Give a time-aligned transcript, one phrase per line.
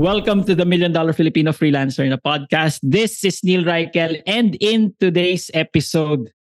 [0.00, 2.80] Welcome to the Million Dollar Filipino Freelancer na podcast.
[2.80, 6.32] This is Neil Reichel and in today's episode,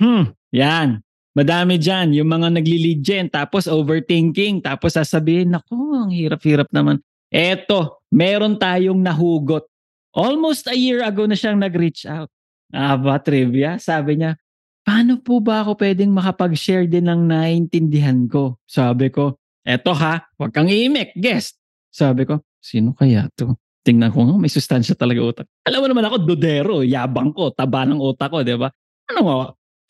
[0.00, 1.04] hmm, yan,
[1.36, 7.04] madami dyan, yung mga nagli-lead gen, tapos overthinking, tapos sasabihin, naku, ang hirap-hirap naman.
[7.28, 9.68] Eto, meron tayong nahugot.
[10.16, 12.32] Almost a year ago na siyang nag-reach out.
[12.72, 13.76] Ah, ba, trivia?
[13.76, 14.40] Sabi niya,
[14.88, 18.56] paano po ba ako pwedeng makapag-share din ng naintindihan ko?
[18.64, 19.36] Sabi ko,
[19.68, 21.60] eto ha, wag kang iimik, guest.
[21.92, 23.58] Sabi ko, sino kaya to?
[23.82, 25.46] Tingnan ko nga, may sustansya talaga utak.
[25.66, 28.70] Alam mo naman ako, dodero, yabang ko, taba ng utak ko, di ba?
[29.10, 29.34] Ano nga,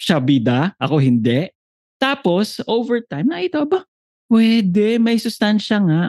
[0.00, 1.52] siya bida, ako hindi.
[2.00, 3.84] Tapos, over time, nakita ba?
[4.32, 6.02] Pwede, may sustansya nga.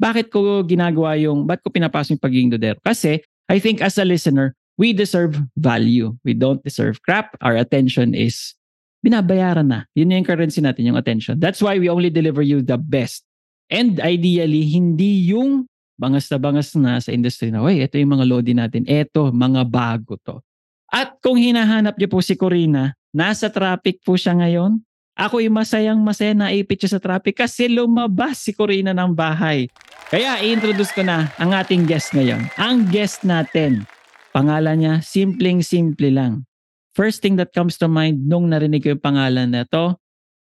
[0.00, 2.80] Bakit ko ginagawa yung, ba't ko pinapasok yung pagiging dodero?
[2.80, 3.20] Kasi,
[3.52, 6.16] I think as a listener, we deserve value.
[6.24, 7.36] We don't deserve crap.
[7.44, 8.56] Our attention is
[9.04, 9.84] binabayaran na.
[9.92, 11.36] Yun yung currency natin, yung attention.
[11.36, 13.28] That's why we only deliver you the best.
[13.68, 18.24] And ideally, hindi yung bangas na bangas na sa industry na, Uy, ito yung mga
[18.28, 18.84] lodi natin.
[18.84, 20.44] Ito, mga bago to.
[20.92, 24.78] At kung hinahanap niyo po si Corina, nasa traffic po siya ngayon.
[25.16, 29.66] Ako yung masayang masaya na ipit siya sa traffic kasi lumabas si Corina ng bahay.
[30.12, 32.46] Kaya i-introduce ko na ang ating guest ngayon.
[32.60, 33.88] Ang guest natin,
[34.30, 36.44] pangalan niya, simpleng-simple lang.
[36.92, 39.96] First thing that comes to mind nung narinig ko yung pangalan na to,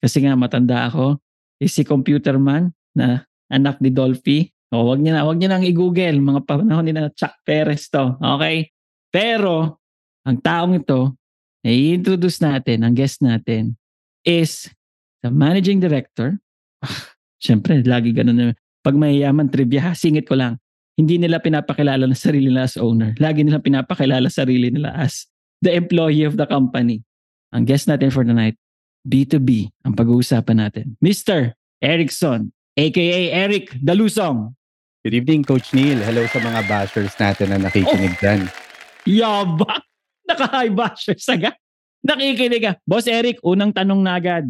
[0.02, 1.20] kasi nga matanda ako,
[1.62, 4.50] is si Computer Man na anak ni Dolphy.
[4.72, 6.16] O, wag niya na, wag niya nang i-google.
[6.16, 8.16] Mga panahon ni na Chuck Perez to.
[8.16, 8.72] Okay?
[9.12, 9.77] Pero,
[10.25, 11.12] ang taong ito,
[11.62, 13.77] na i-introduce natin, ang guest natin,
[14.25, 14.72] is
[15.21, 16.41] the managing director.
[17.44, 18.56] Siyempre, lagi ganun na.
[18.83, 20.59] Pag mayayaman trivia, singit ko lang.
[20.99, 23.15] Hindi nila pinapakilala na sarili nila as owner.
[23.22, 25.31] Lagi nila pinapakilala sarili nila as
[25.62, 27.00] the employee of the company.
[27.54, 28.59] Ang guest natin for the night,
[29.06, 30.99] B2B ang pag-uusapan natin.
[30.99, 31.54] Mr.
[31.78, 34.54] Erickson, aka Eric Dalusong.
[35.02, 35.98] Good evening, Coach Neil.
[35.98, 38.46] Hello sa mga bashers natin na nakikinig dyan.
[39.02, 39.82] Yaba!
[40.30, 41.58] Naka-high bashers agad.
[42.06, 42.72] Nakikinig ka.
[42.86, 44.46] Boss Eric, unang tanong na agad.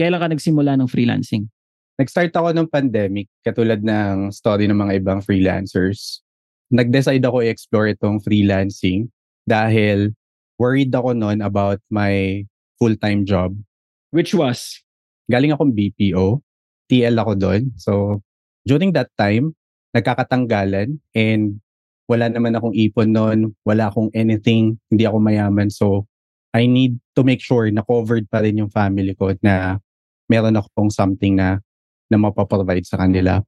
[0.00, 1.52] Kailan ka nagsimula ng freelancing?
[2.00, 6.24] Nag-start ako ng pandemic, katulad ng story ng mga ibang freelancers.
[6.72, 9.12] Nag-decide ako i-explore itong freelancing
[9.44, 10.16] dahil
[10.56, 12.40] worried ako noon about my
[12.80, 13.52] full-time job.
[14.16, 14.80] Which was?
[15.28, 16.40] Galing akong BPO.
[16.88, 17.68] TL ako doon.
[17.76, 18.24] So,
[18.64, 19.59] during that time,
[19.94, 21.58] nagkakatanggalan and
[22.10, 25.70] wala naman akong ipon noon, wala akong anything, hindi ako mayaman.
[25.70, 26.10] So,
[26.50, 29.78] I need to make sure na covered pa rin yung family ko na
[30.26, 31.62] meron akong something na
[32.10, 33.38] na mapaprovide sa kanila.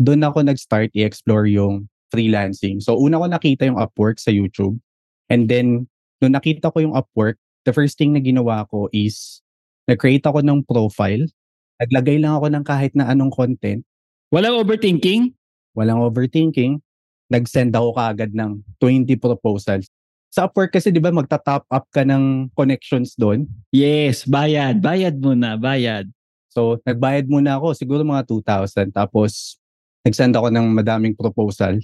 [0.00, 2.80] Doon ako nag-start i-explore yung freelancing.
[2.80, 4.80] So, una ko nakita yung Upwork sa YouTube.
[5.28, 5.84] And then,
[6.24, 7.36] nung nakita ko yung Upwork,
[7.68, 9.44] the first thing na ginawa ko is
[9.84, 11.28] nag-create ako ng profile.
[11.76, 13.84] Naglagay lang ako ng kahit na anong content.
[14.32, 15.36] Walang overthinking?
[15.76, 16.80] Walang overthinking.
[17.28, 19.92] Nag-send ako kaagad ng 20 proposals.
[20.32, 23.46] Sa Upwork kasi 'di ba magta-top up ka ng connections doon.
[23.70, 24.80] Yes, bayad.
[24.80, 26.08] Bayad muna, bayad.
[26.56, 28.88] So, nagbayad muna ako, siguro mga 2,000.
[28.88, 29.60] Tapos,
[30.08, 31.76] nag-send ako ng madaming proposal.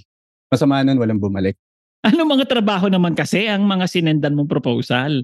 [0.49, 1.53] Masama nun, walang bumalik.
[2.01, 5.21] Ano mga trabaho naman kasi ang mga sinendan mong proposal?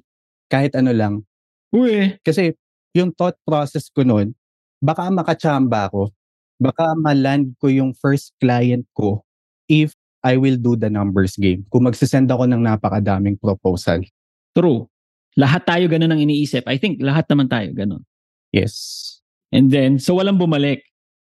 [0.53, 1.25] Kahit ano lang.
[1.73, 2.53] Uy, Kasi,
[2.93, 4.37] yung thought process ko nun,
[4.77, 6.13] baka makachamba ako.
[6.59, 9.23] Baka maland ko yung first client ko
[9.71, 11.63] if I will do the numbers game.
[11.71, 14.03] Kung magsisend ako ng napakadaming proposal.
[14.51, 14.91] True.
[15.39, 16.67] Lahat tayo ganun ang iniisip.
[16.67, 18.03] I think lahat naman tayo ganun.
[18.51, 18.75] Yes.
[19.55, 20.83] And then, so walang bumalik.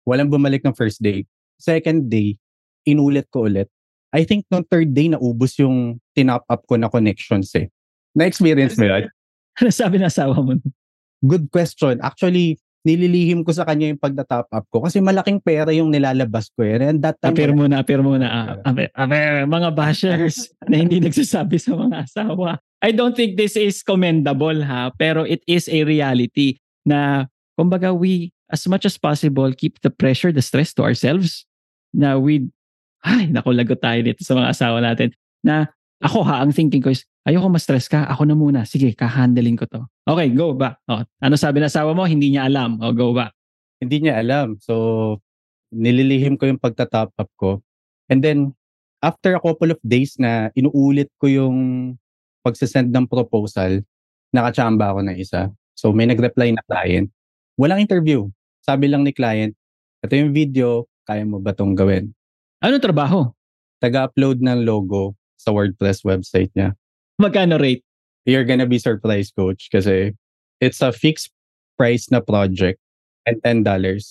[0.08, 1.28] Walang bumalik ng first day.
[1.60, 2.40] Second day,
[2.88, 3.68] inulit ko ulit.
[4.16, 7.68] I think nung third day, naubos yung tinop up ko na connections eh.
[8.16, 9.04] Na-experience mo yun?
[9.60, 10.56] Ano sabi ng asawa mo?
[11.20, 12.00] Good question.
[12.00, 16.62] Actually, nililihim ko sa kanya yung pagda-top up ko kasi malaking pera yung nilalabas ko
[16.62, 16.78] eh.
[16.78, 18.26] And that time, Apir muna, apir muna.
[18.26, 22.62] Ah, apir, apir, mga bashers na hindi nagsasabi sa mga asawa.
[22.78, 27.26] I don't think this is commendable ha, pero it is a reality na
[27.58, 31.42] kumbaga we as much as possible keep the pressure, the stress to ourselves
[31.90, 32.46] na we
[33.02, 35.70] ay naku lagot tayo dito sa mga asawa natin na
[36.02, 39.68] ako ha ang thinking ko is ayoko ma-stress ka ako na muna sige kahandling ko
[39.68, 43.12] to okay go ba oh, ano sabi ng asawa mo hindi niya alam oh, go
[43.12, 43.28] ba
[43.78, 44.58] hindi niya alam.
[44.58, 44.74] So,
[45.70, 47.62] nililihim ko yung pagta-top up ko.
[48.10, 48.54] And then,
[49.02, 51.56] after a couple of days na inuulit ko yung
[52.42, 53.82] pagsisend ng proposal,
[54.34, 55.50] nakachamba ako ng isa.
[55.78, 57.08] So, may nag-reply na client.
[57.54, 58.26] Walang interview.
[58.66, 59.54] Sabi lang ni client,
[60.02, 62.12] ito yung video, kaya mo ba tong gawin?
[62.58, 63.30] ano trabaho
[63.78, 66.74] Taga-upload ng logo sa WordPress website niya.
[67.18, 67.82] Magkano rate
[68.28, 70.12] You're gonna be surprised, coach, kasi
[70.60, 71.32] it's a fixed
[71.80, 72.76] price na project
[73.24, 73.64] and $10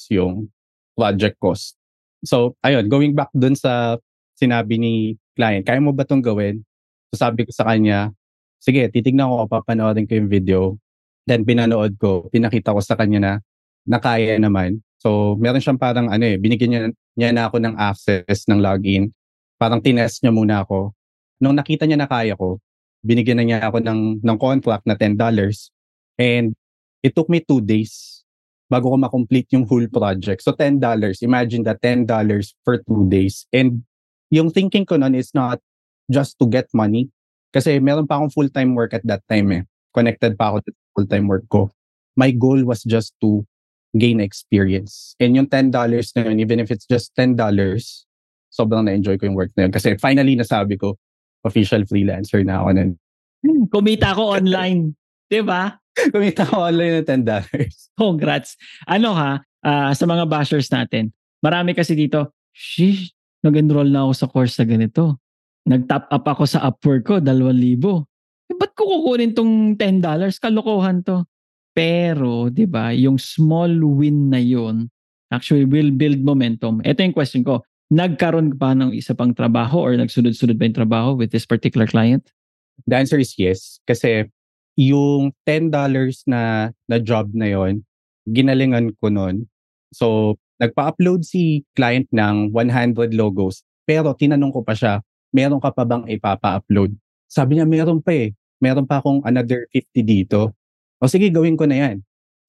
[0.09, 0.49] yung
[0.97, 1.77] project cost.
[2.25, 4.01] So, ayun, going back dun sa
[4.41, 4.93] sinabi ni
[5.37, 6.65] client, kaya mo ba itong gawin?
[7.13, 8.09] So, sabi ko sa kanya,
[8.57, 10.81] sige, titignan ko, papanoorin ko yung video.
[11.29, 13.33] Then, pinanood ko, pinakita ko sa kanya na
[13.85, 14.81] nakaya naman.
[14.97, 16.81] So, meron siyang parang ano eh, binigyan niya,
[17.13, 19.13] niya na ako ng access ng login.
[19.61, 20.97] Parang tinest niya muna ako.
[21.37, 22.57] Nung nakita niya na kaya ko,
[23.07, 25.15] binigyan na niya ako ng, ng contract na $10.
[26.19, 26.51] And
[26.99, 28.17] it took me two days
[28.67, 30.43] bago ko makomplete yung whole project.
[30.43, 30.83] So $10,
[31.23, 32.03] imagine that $10
[32.67, 33.47] for two days.
[33.55, 33.87] And
[34.27, 35.63] yung thinking ko nun is not
[36.11, 37.07] just to get money.
[37.55, 39.63] Kasi meron pa akong full-time work at that time eh.
[39.95, 41.71] Connected pa ako to full-time work ko.
[42.19, 43.47] My goal was just to
[43.95, 45.15] gain experience.
[45.19, 47.39] And yung $10 na yun, even if it's just $10,
[48.51, 49.71] sobrang na-enjoy ko yung work na yun.
[49.71, 50.99] Kasi finally nasabi ko,
[51.45, 52.91] official freelancer na ako nun.
[53.69, 54.97] kumita ko online
[55.29, 57.49] 'di ba Kumita ako online ng $10.
[58.01, 58.53] Congrats.
[58.85, 61.09] Ano ha, ah, sa mga bashers natin,
[61.41, 63.09] marami kasi dito, sheesh,
[63.41, 65.17] nag-enroll na ako sa course na ganito.
[65.65, 68.05] Nag-top up ako sa Upwork ko, 2,000.
[68.47, 69.99] Eh, ba't ko kukunin tong $10?
[70.39, 71.27] Kalokohan to.
[71.75, 74.87] Pero, di ba, yung small win na yun,
[75.27, 76.79] actually will build momentum.
[76.81, 80.79] Ito yung question ko, nagkaroon ka pa ng isa pang trabaho or nagsunod-sunod ba yung
[80.79, 82.27] trabaho with this particular client?
[82.85, 83.79] The answer is yes.
[83.87, 84.27] Kasi
[84.77, 85.71] yung $10
[86.29, 87.81] na, na job na yon
[88.27, 89.47] ginalingan ko nun.
[89.95, 93.63] So, nagpa-upload si client ng 100 logos.
[93.87, 94.99] Pero tinanong ko pa siya,
[95.31, 96.91] meron ka pa bang ipapa-upload?
[97.31, 98.35] Sabi niya, meron pa eh.
[98.59, 100.51] Meron pa akong another 50 dito.
[100.99, 101.95] O sige, gawin ko na yan.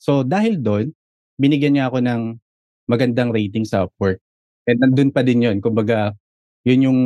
[0.02, 0.90] So, dahil doon,
[1.38, 2.23] binigyan niya ako ng
[2.90, 4.19] magandang rating sa Upwork.
[4.69, 5.65] And nandun pa din yun.
[5.65, 6.12] Kumbaga,
[6.69, 7.00] yun yung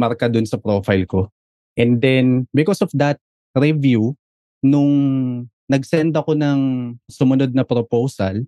[0.00, 1.28] marka dun sa profile ko.
[1.76, 3.20] And then, because of that
[3.52, 4.16] review,
[4.64, 4.92] nung
[5.68, 6.60] nag-send ako ng
[7.12, 8.40] sumunod na proposal,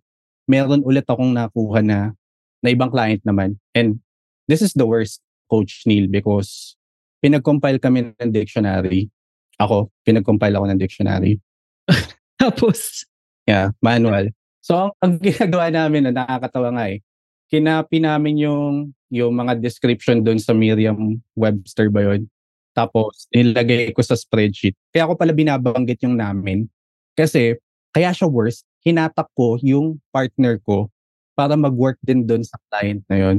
[0.49, 2.17] meron ulit akong nakuha na,
[2.65, 3.61] na ibang client naman.
[3.77, 4.01] And
[4.49, 5.21] this is the worst,
[5.53, 6.81] Coach Neil, because
[7.21, 9.13] pinag-compile kami ng dictionary.
[9.61, 11.41] Ako, pinag-compile ako ng dictionary.
[12.41, 13.05] Tapos,
[13.45, 14.33] Yeah, manual.
[14.65, 17.05] So, ang, ang ginagawa namin na nakakatawa nga eh,
[17.51, 22.29] kinapi namin yung, yung mga description doon sa Merriam-Webster ba yun?
[22.75, 24.75] Tapos, nilagay ko sa spreadsheet.
[24.91, 26.67] Kaya ako pala binabanggit yung namin.
[27.15, 27.55] Kasi,
[27.95, 30.91] kaya siya worst, hinatak ko yung partner ko
[31.39, 33.37] para mag-work din doon sa client na yun.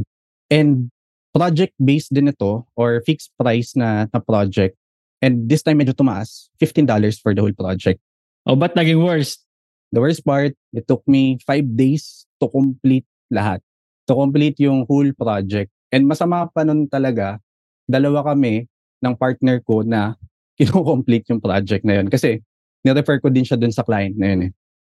[0.47, 0.87] And
[1.35, 4.79] project-based din ito or fixed price na, na project.
[5.19, 6.87] And this time medyo tumaas, $15
[7.19, 7.99] for the whole project.
[8.45, 9.41] o oh, ba't naging worst?
[9.89, 13.64] The worst part, it took me five days to complete lahat.
[14.05, 15.73] To complete yung whole project.
[15.89, 17.41] And masama pa nun talaga,
[17.85, 18.65] dalawa kami
[19.01, 20.13] ng partner ko na
[20.59, 22.07] kino-complete yung project na yun.
[22.07, 22.39] Kasi
[22.81, 24.51] nirefer ko din siya dun sa client na yun eh.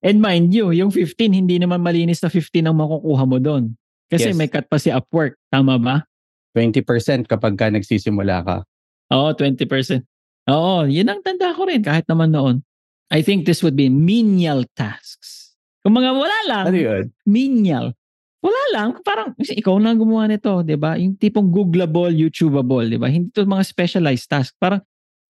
[0.05, 3.73] And mind you, yung 15, hindi naman malinis na 15 ang makukuha mo doon.
[4.07, 4.37] Kasi Yes.
[4.37, 5.35] may cut pa si Upwork.
[5.49, 6.05] Tama ba?
[6.53, 6.83] 20%
[7.25, 8.55] kapag ka nagsisimula ka.
[9.11, 10.03] Oo, 20%.
[10.47, 12.55] Oo, yun ang tanda ko rin kahit naman noon.
[13.09, 15.55] I think this would be menial tasks.
[15.81, 17.03] Kung mga wala lang, Ano yun?
[17.23, 17.95] menial.
[18.37, 20.93] Wala lang, parang ikaw lang gumawa nito, 'di ba?
[20.95, 23.09] Yung tipong googleable, YouTubeable, 'di ba?
[23.09, 24.53] Hindi to mga specialized task.
[24.61, 24.81] Parang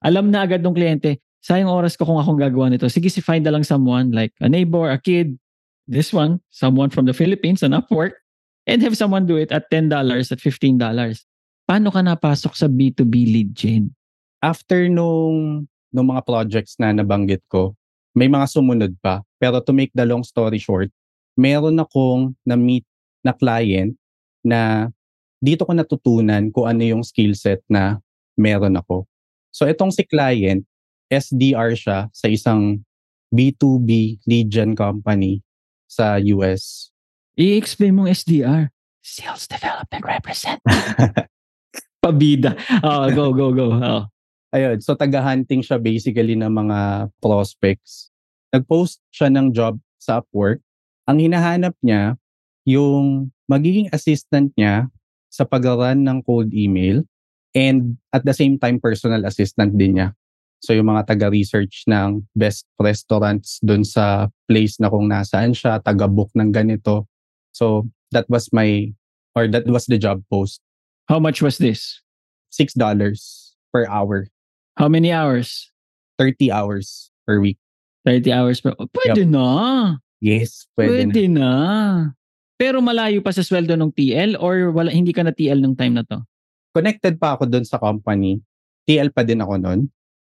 [0.03, 2.85] alam na agad ng kliyente, sayang oras ko kung akong gagawa nito.
[2.91, 5.39] Sige, si find na lang someone like a neighbor, a kid,
[5.87, 8.19] this one, someone from the Philippines, an Upwork,
[8.67, 11.23] and have someone do it at $10 at $15.
[11.67, 13.91] paano ka napasok sa B2B lead gen?
[14.39, 17.75] After nung, nung mga projects na nabanggit ko,
[18.15, 19.21] may mga sumunod pa.
[19.35, 20.87] Pero to make the long story short,
[21.35, 22.87] meron akong na-meet
[23.27, 23.91] na client
[24.47, 24.87] na
[25.43, 27.99] dito ko natutunan kung ano yung skill set na
[28.39, 29.03] meron ako.
[29.51, 30.63] So itong si client,
[31.11, 32.81] SDR siya sa isang
[33.35, 35.43] B2B lead gen company
[35.87, 36.93] sa US.
[37.37, 38.71] I-explain mong SDR.
[39.03, 41.27] Sales Development Representative.
[42.03, 42.55] Pabida.
[42.83, 43.67] Oh, go, go, go.
[43.77, 44.03] Oh.
[44.51, 48.09] Ayun, so taga-hunting siya basically ng mga prospects.
[48.51, 50.63] Nag-post siya ng job sa Upwork.
[51.07, 52.15] Ang hinahanap niya,
[52.67, 54.91] yung magiging assistant niya
[55.31, 56.99] sa pag-run ng cold email
[57.55, 60.11] and at the same time personal assistant din niya.
[60.59, 66.27] So yung mga taga-research ng best restaurants dun sa place na kung nasaan siya, taga-book
[66.35, 67.07] ng ganito.
[67.55, 68.91] So that was my,
[69.31, 70.59] or that was the job post.
[71.07, 72.03] How much was this?
[72.51, 72.75] $6
[73.71, 74.27] per hour.
[74.75, 75.71] How many hours?
[76.19, 77.61] 30 hours per week.
[78.03, 78.75] 30 hours per...
[78.91, 79.97] Pwede na.
[80.19, 81.13] Yes, pwede, na.
[81.13, 81.51] Pwede na.
[82.57, 86.01] Pero malayo pa sa sweldo ng TL or wala hindi ka na TL nung time
[86.01, 86.25] na to?
[86.73, 88.41] Connected pa ako doon sa company.
[88.89, 89.79] TL pa din ako noon.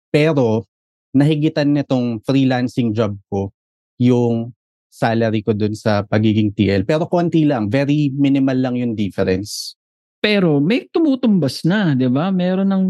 [0.09, 0.65] Pero
[1.13, 3.53] nahigitan nitong freelancing job ko
[4.01, 4.57] yung
[4.89, 6.89] salary ko doon sa pagiging TL.
[6.89, 9.77] Pero konti lang, very minimal lang yung difference.
[10.21, 12.29] Pero may tumutumbas na, 'di ba?
[12.33, 12.85] Meron ng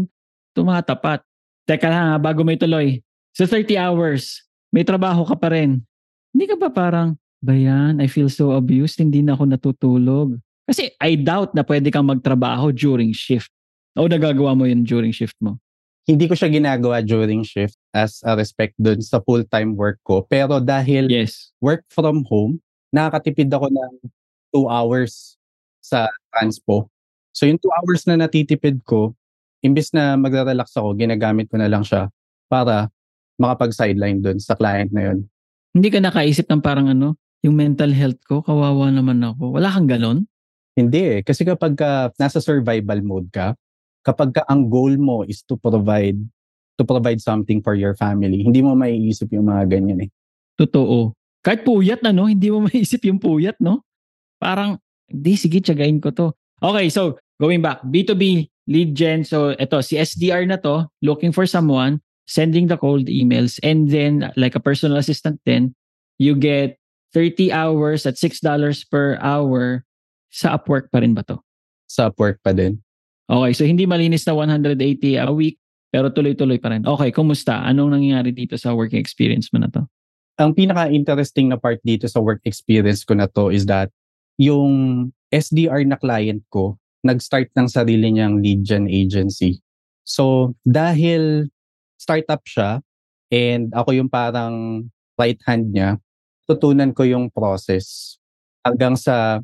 [0.55, 1.23] tumatapat.
[1.63, 2.99] Teka lang, bago may tuloy.
[3.33, 5.81] Sa 30 hours, may trabaho ka pa rin.
[6.35, 10.39] Hindi ka ba parang, bayan, I feel so abused, hindi na ako natutulog.
[10.63, 13.51] Kasi I doubt na pwede kang magtrabaho during shift.
[13.99, 15.59] O nagagawa mo yun during shift mo?
[16.07, 20.23] Hindi ko siya ginagawa during shift as a respect doon sa full-time work ko.
[20.23, 21.51] Pero dahil Yes.
[21.59, 22.63] work from home,
[22.95, 23.93] nakakatipid ako ng
[24.55, 25.35] 2 hours
[25.83, 26.87] sa transpo.
[27.35, 29.15] So yung 2 hours na natitipid ko,
[29.63, 32.07] imbes na magre-relax ako, ginagamit ko na lang siya
[32.51, 32.91] para
[33.39, 35.27] makapag-sideline doon sa client na yun.
[35.73, 39.59] Hindi ka nakaisip ng parang ano, yung mental health ko, kawawa naman ako.
[39.59, 40.19] Wala kang ganon?
[40.73, 41.21] Hindi eh.
[41.21, 43.53] Kasi kapag ka nasa survival mode ka,
[44.01, 46.17] kapag ka ang goal mo is to provide
[46.79, 50.09] to provide something for your family, hindi mo maiisip yung mga ganyan eh.
[50.57, 51.13] Totoo.
[51.43, 52.25] Kahit puyat na, no?
[52.25, 53.85] Hindi mo maisip yung puyat, no?
[54.41, 56.33] Parang, di, sige, tiyagain ko to.
[56.63, 57.83] Okay, so, going back.
[57.85, 59.21] B2B lead gen.
[59.27, 64.31] So, ito, si SDR na to, looking for someone, sending the cold emails, and then,
[64.39, 65.75] like a personal assistant then,
[66.17, 66.79] you get
[67.13, 68.41] 30 hours at $6
[68.89, 69.85] per hour
[70.33, 71.37] sa Upwork pa rin ba to?
[71.85, 72.81] Sa work pa din.
[73.29, 74.81] Okay, so hindi malinis na 180
[75.21, 75.61] a week,
[75.93, 76.81] pero tuloy-tuloy pa rin.
[76.83, 77.61] Okay, kumusta?
[77.61, 79.85] Anong nangyayari dito sa working experience mo na to?
[80.41, 83.93] Ang pinaka-interesting na part dito sa work experience ko na to is that
[84.41, 89.61] yung SDR na client ko, nag-start ng sarili niyang lead gen agency.
[90.03, 91.53] So, dahil
[92.01, 92.81] startup siya
[93.29, 96.01] and ako yung parang right hand niya,
[96.49, 98.17] tutunan ko yung process
[98.63, 99.39] hanggang sa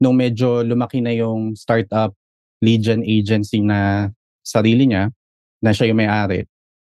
[0.00, 2.16] nung medyo lumaki na yung startup
[2.60, 4.10] gen agency na
[4.44, 5.12] sarili niya,
[5.60, 6.44] na siya yung may-ari,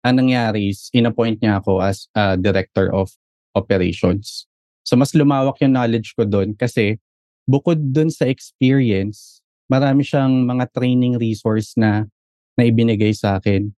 [0.05, 3.11] ang nangyari is in-appoint niya ako as a director of
[3.53, 4.47] operations.
[4.87, 6.97] So mas lumawak yung knowledge ko doon kasi
[7.45, 12.07] bukod doon sa experience, marami siyang mga training resource na
[12.55, 13.71] na ibinigay sa akin.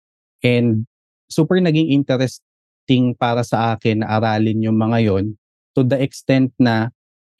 [0.45, 0.85] And
[1.33, 5.40] super naging interesting para sa akin na aralin yung mga yon
[5.75, 6.91] to the extent na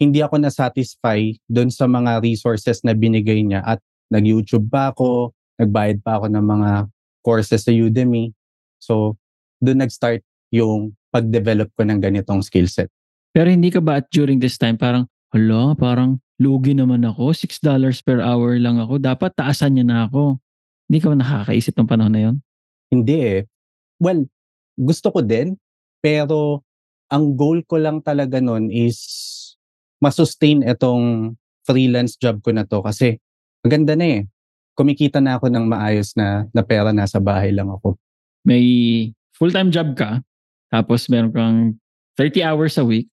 [0.01, 6.01] hindi ako na-satisfy doon sa mga resources na binigay niya at nag-YouTube pa ako, nagbayad
[6.01, 6.71] pa ako ng mga
[7.21, 8.33] courses sa Udemy.
[8.81, 9.21] So,
[9.61, 12.89] doon nag-start yung pag-develop ko ng ganitong skill set.
[13.31, 17.61] Pero hindi ka ba at during this time parang, hala, parang lugi naman ako, $6
[18.03, 20.41] per hour lang ako, dapat taasan niya na ako.
[20.89, 22.37] Hindi ka ba nakakaisip ng panahon na yon?
[22.91, 23.41] Hindi eh.
[24.01, 24.27] Well,
[24.75, 25.55] gusto ko din,
[26.03, 26.65] pero
[27.11, 28.99] ang goal ko lang talaga nun is
[29.99, 31.35] masustain itong
[31.67, 33.21] freelance job ko na to kasi
[33.67, 34.23] maganda na eh.
[34.79, 38.01] Kumikita na ako ng maayos na, na pera, nasa bahay lang ako.
[38.47, 38.65] May
[39.37, 40.25] full-time job ka,
[40.73, 41.59] tapos meron kang
[42.17, 43.11] 30 hours a week,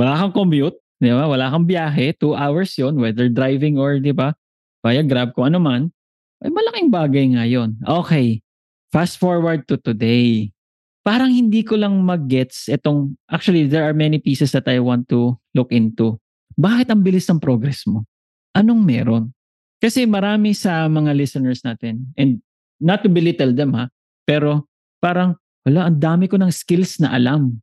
[0.00, 1.28] wala kang commute, di ba?
[1.28, 4.32] Wala kang biyahe, 2 hours yon whether driving or, di ba,
[4.80, 5.92] via grab ko ano man,
[6.40, 7.76] ay malaking bagay nga yun.
[7.84, 8.40] Okay,
[8.88, 10.48] fast forward to today.
[11.00, 15.32] Parang hindi ko lang mag-gets itong, actually there are many pieces that I want to
[15.56, 16.20] look into.
[16.60, 18.04] Bakit ang bilis ng progress mo?
[18.52, 19.24] Anong meron?
[19.80, 22.44] Kasi marami sa mga listeners natin, and
[22.76, 23.88] not to belittle them ha,
[24.28, 24.68] pero
[25.00, 27.56] parang, wala, ang dami ko ng skills na alam.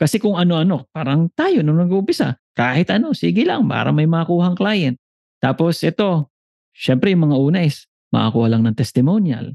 [0.00, 4.96] Kasi kung ano-ano, parang tayo nung nag-uumpisa, kahit ano, sige lang, para may makuhang client.
[5.44, 6.32] Tapos ito,
[6.72, 9.52] syempre yung mga una is, makakuha lang ng testimonial,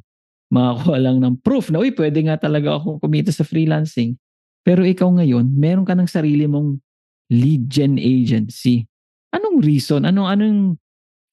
[0.53, 4.13] makakuha lang ng proof na, uy, pwede nga talaga akong kumita sa freelancing.
[4.61, 6.77] Pero ikaw ngayon, meron ka ng sarili mong
[7.33, 8.85] lead gen agency.
[9.33, 10.05] Anong reason?
[10.05, 10.59] Anong, anong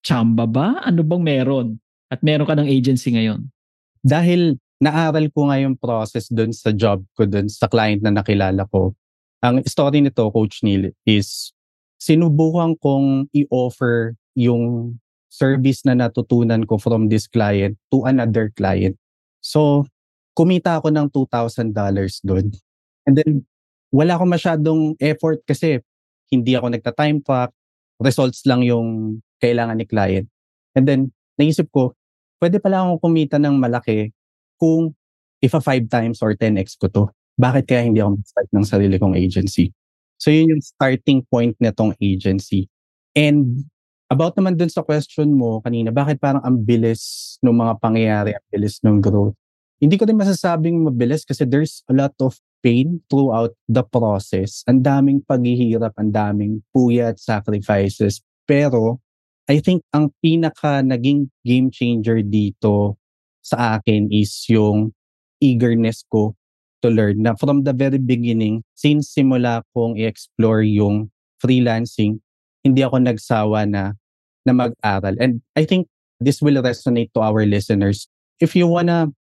[0.00, 0.80] chamba ba?
[0.80, 1.68] Ano bang meron?
[2.08, 3.52] At meron ka ng agency ngayon?
[4.00, 8.64] Dahil naaral ko nga yung process dun sa job ko dun sa client na nakilala
[8.72, 8.96] ko.
[9.44, 11.52] Ang story nito, Coach Neil, is
[12.00, 14.96] sinubukan kong i-offer yung
[15.30, 18.99] service na natutunan ko from this client to another client.
[19.40, 19.88] So,
[20.36, 21.72] kumita ako ng $2,000
[22.24, 22.46] doon.
[23.08, 23.44] And then,
[23.90, 25.82] wala akong masyadong effort kasi
[26.30, 27.50] hindi ako nagta-time clock.
[28.00, 30.28] Results lang yung kailangan ni client.
[30.76, 31.00] And then,
[31.36, 31.96] naisip ko,
[32.38, 34.14] pwede pala akong kumita ng malaki
[34.60, 34.94] kung
[35.40, 37.04] if a 5 times or 10x ko to.
[37.40, 39.72] Bakit kaya hindi ako mag-start ng sarili kong agency?
[40.20, 42.68] So, yun yung starting point nitong agency.
[43.16, 43.64] And
[44.10, 48.46] about naman dun sa question mo kanina, bakit parang ang bilis ng mga pangyayari, ang
[48.50, 49.38] bilis ng growth?
[49.80, 54.60] Hindi ko din masasabing mabilis kasi there's a lot of pain throughout the process.
[54.68, 58.20] Ang daming paghihirap, ang daming puyat, sacrifices.
[58.44, 59.00] Pero
[59.48, 63.00] I think ang pinaka naging game changer dito
[63.40, 64.92] sa akin is yung
[65.40, 66.36] eagerness ko
[66.84, 71.08] to learn na from the very beginning, since simula kong i-explore yung
[71.40, 72.20] freelancing,
[72.60, 73.96] hindi ako nagsawa na
[74.46, 75.16] na mag-aral.
[75.20, 75.88] And I think
[76.20, 78.08] this will resonate to our listeners.
[78.40, 79.12] If you wanna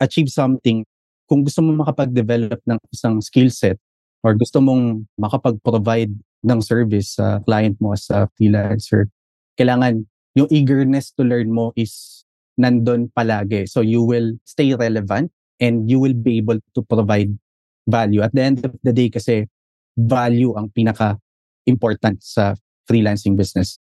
[0.00, 0.84] achieve something,
[1.28, 3.76] kung gusto mo makapag-develop ng isang skill set
[4.24, 9.10] or gusto mong makapag-provide ng service sa client mo as a freelancer,
[9.58, 10.06] kailangan
[10.38, 12.24] yung eagerness to learn mo is
[12.58, 13.66] nandun palagi.
[13.66, 17.34] So you will stay relevant and you will be able to provide
[17.86, 18.22] value.
[18.22, 19.46] At the end of the day kasi
[19.98, 22.54] value ang pinaka-important sa
[22.86, 23.78] freelancing business.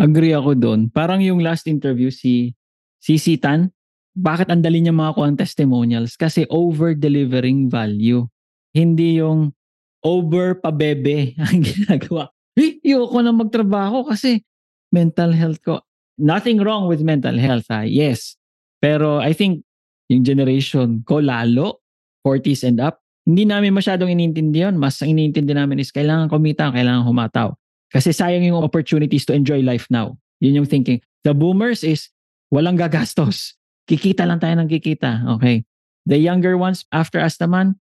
[0.00, 0.80] Agree ako doon.
[0.88, 2.56] Parang yung last interview si
[3.00, 3.68] si Tan,
[4.16, 6.16] bakit ang dali niya makakuha ng testimonials?
[6.16, 8.24] Kasi over-delivering value.
[8.72, 9.52] Hindi yung
[10.00, 12.32] over pabebe ang ginagawa.
[12.56, 14.42] Hey, ayoko na magtrabaho kasi
[14.90, 15.80] mental health ko.
[16.20, 17.86] Nothing wrong with mental health, ha?
[17.88, 18.36] yes.
[18.80, 19.64] Pero I think
[20.12, 21.80] yung generation ko lalo,
[22.26, 24.76] 40s and up, hindi namin masyadong inintindi yun.
[24.76, 27.54] Mas ang inintindi namin is kailangan kumita, kailangan humataw.
[27.90, 30.14] Kasi sayang yung opportunities to enjoy life now.
[30.38, 31.02] Yun yung thinking.
[31.26, 32.08] The boomers is
[32.54, 33.58] walang gagastos.
[33.90, 35.26] Kikita lang tayo ng kikita.
[35.36, 35.66] Okay.
[36.06, 37.76] The younger ones after us naman,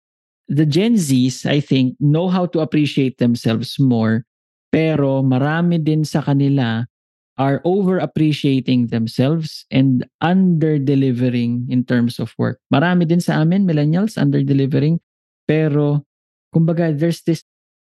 [0.46, 4.28] the Gen Zs, I think, know how to appreciate themselves more.
[4.68, 6.84] Pero marami din sa kanila
[7.34, 12.60] are over-appreciating themselves and under-delivering in terms of work.
[12.70, 15.00] Marami din sa amin, millennials, under-delivering.
[15.48, 16.06] Pero,
[16.54, 17.42] kumbaga, there's this,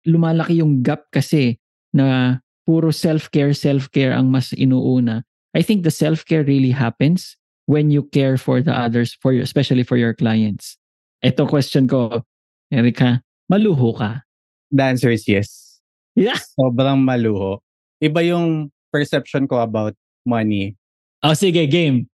[0.04, 1.59] lumalaki yung gap kasi
[1.92, 5.26] na puro self-care, self-care ang mas inuuna.
[5.54, 7.34] I think the self-care really happens
[7.66, 10.78] when you care for the others, for your, especially for your clients.
[11.22, 12.22] Ito question ko,
[12.70, 14.22] Erika, maluho ka?
[14.70, 15.80] The answer is yes.
[16.14, 16.38] Yeah.
[16.58, 17.58] Sobrang maluho.
[18.02, 19.94] Iba yung perception ko about
[20.26, 20.74] money.
[21.22, 22.08] Oh, sige, game.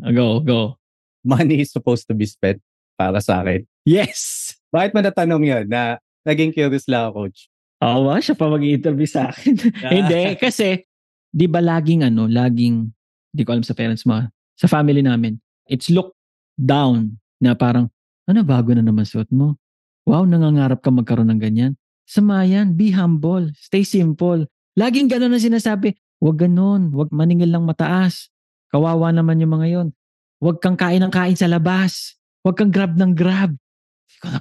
[0.00, 0.76] Go, go.
[1.24, 2.60] Money is supposed to be spent
[2.96, 3.66] para sa akin.
[3.84, 4.52] Yes!
[4.72, 7.51] Bakit mo natanong yun na naging curious lang ako, coach?
[7.82, 8.22] Oo ba?
[8.22, 9.58] Siya pa mag-interview sa akin.
[9.98, 10.86] Hindi, kasi,
[11.34, 12.86] di ba laging ano, laging,
[13.34, 14.22] di ko alam sa parents mo,
[14.54, 15.34] sa family namin,
[15.66, 16.14] it's looked
[16.54, 17.90] down na parang,
[18.30, 19.58] ano, bago na naman suot mo.
[20.06, 21.72] Wow, nangangarap ka magkaroon ng ganyan.
[22.06, 24.46] Samayan, be humble, stay simple.
[24.78, 25.98] Laging ganun ang sinasabi.
[26.22, 28.30] Huwag ganun, huwag maningil lang mataas.
[28.70, 29.88] Kawawa naman yung mga yon.
[30.38, 32.14] Huwag kang kain ng kain sa labas.
[32.46, 33.54] Huwag kang grab ng grab.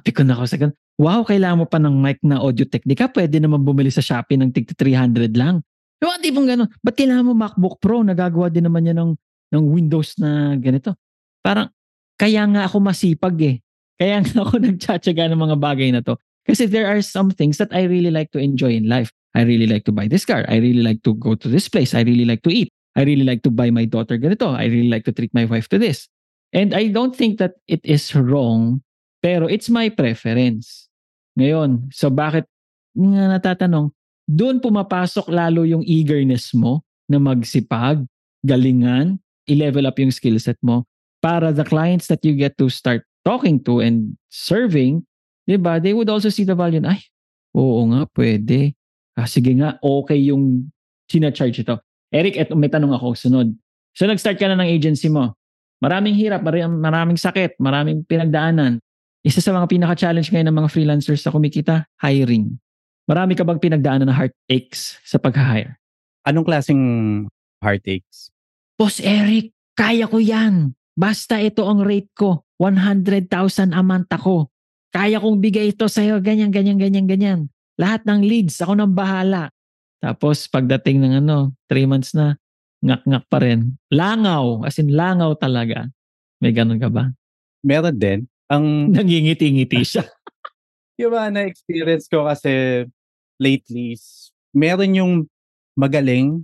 [0.05, 0.77] Pikon na ako sa ganun.
[1.01, 3.09] Wow, kailangan mo pa ng mic na audio technica.
[3.09, 5.65] Pwede naman bumili sa Shopee ng tig 300 lang.
[5.97, 6.69] Yung di bang ganun.
[6.85, 8.05] Ba't kailangan mo MacBook Pro?
[8.05, 9.11] Nagagawa din naman yan ng,
[9.49, 10.93] ng Windows na ganito.
[11.41, 11.73] Parang,
[12.21, 13.55] kaya nga ako masipag eh.
[13.97, 16.21] Kaya nga ako nagtsatsaga ng mga bagay na to.
[16.45, 19.09] Kasi there are some things that I really like to enjoy in life.
[19.33, 20.45] I really like to buy this car.
[20.45, 21.97] I really like to go to this place.
[21.97, 22.69] I really like to eat.
[22.93, 24.53] I really like to buy my daughter ganito.
[24.53, 26.05] I really like to treat my wife to this.
[26.53, 28.85] And I don't think that it is wrong,
[29.23, 30.90] pero it's my preference.
[31.39, 32.47] Ngayon, so bakit
[32.91, 33.91] nga natatanong,
[34.27, 38.03] doon pumapasok lalo yung eagerness mo na magsipag,
[38.43, 40.87] galingan, i-level up yung skill set mo
[41.21, 45.05] para the clients that you get to start talking to and serving,
[45.45, 45.77] 'di ba?
[45.77, 46.81] They would also see the value.
[46.81, 47.05] Ay,
[47.53, 48.73] oo nga, pwede.
[49.13, 50.71] Ah, sige nga, okay yung
[51.11, 51.75] sina-charge ito.
[52.11, 53.51] Eric, eto, may tanong ako, sunod.
[53.91, 55.35] So nag-start ka na ng agency mo.
[55.83, 58.79] Maraming hirap, maraming sakit, maraming pinagdaanan.
[59.21, 62.57] Isa sa mga pinaka-challenge ngayon ng mga freelancers sa kumikita, hiring.
[63.05, 65.77] Marami ka bang pinagdaanan na heartaches sa pag-hire?
[66.25, 66.81] Anong klaseng
[67.61, 68.33] heartaches?
[68.81, 70.75] Boss Eric, Kaya ko yan.
[70.93, 72.43] Basta ito ang rate ko.
[72.59, 73.29] 100,000
[73.73, 74.51] a month ako.
[74.91, 76.19] Kaya kong bigay ito sa'yo.
[76.19, 77.39] Ganyan, ganyan, ganyan, ganyan.
[77.79, 79.49] Lahat ng leads, ako nang bahala.
[80.03, 82.35] Tapos pagdating ng ano, 3 months na,
[82.83, 83.77] ngak-ngak pa rin.
[83.89, 84.67] Langaw.
[84.67, 85.87] As in, langaw talaga.
[86.43, 87.09] May ganun ka ba?
[87.63, 88.27] Meron din.
[88.51, 90.03] Ang Nangingiti-ngiti siya.
[91.01, 92.83] yung mga na-experience ko kasi
[93.39, 93.95] lately,
[94.51, 95.13] meron yung
[95.73, 96.43] magaling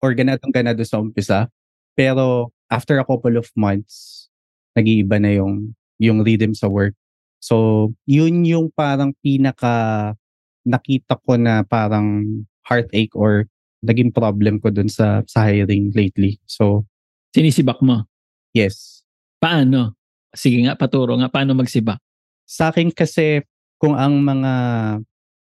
[0.00, 1.46] or ganadong ganado sa umpisa.
[1.92, 4.26] Pero after a couple of months,
[4.72, 6.96] nag-iiba na yung, yung rhythm sa work.
[7.38, 10.16] So, yun yung parang pinaka
[10.64, 12.24] nakita ko na parang
[12.64, 13.46] heartache or
[13.82, 16.38] naging problem ko dun sa, sa hiring lately.
[16.46, 16.86] So,
[17.34, 18.06] Sinisibak mo.
[18.54, 19.02] yes.
[19.42, 19.98] Paano?
[20.32, 21.28] Sige nga, paturo nga.
[21.28, 22.00] Paano magsibak?
[22.48, 23.44] Sa akin kasi,
[23.76, 24.52] kung ang mga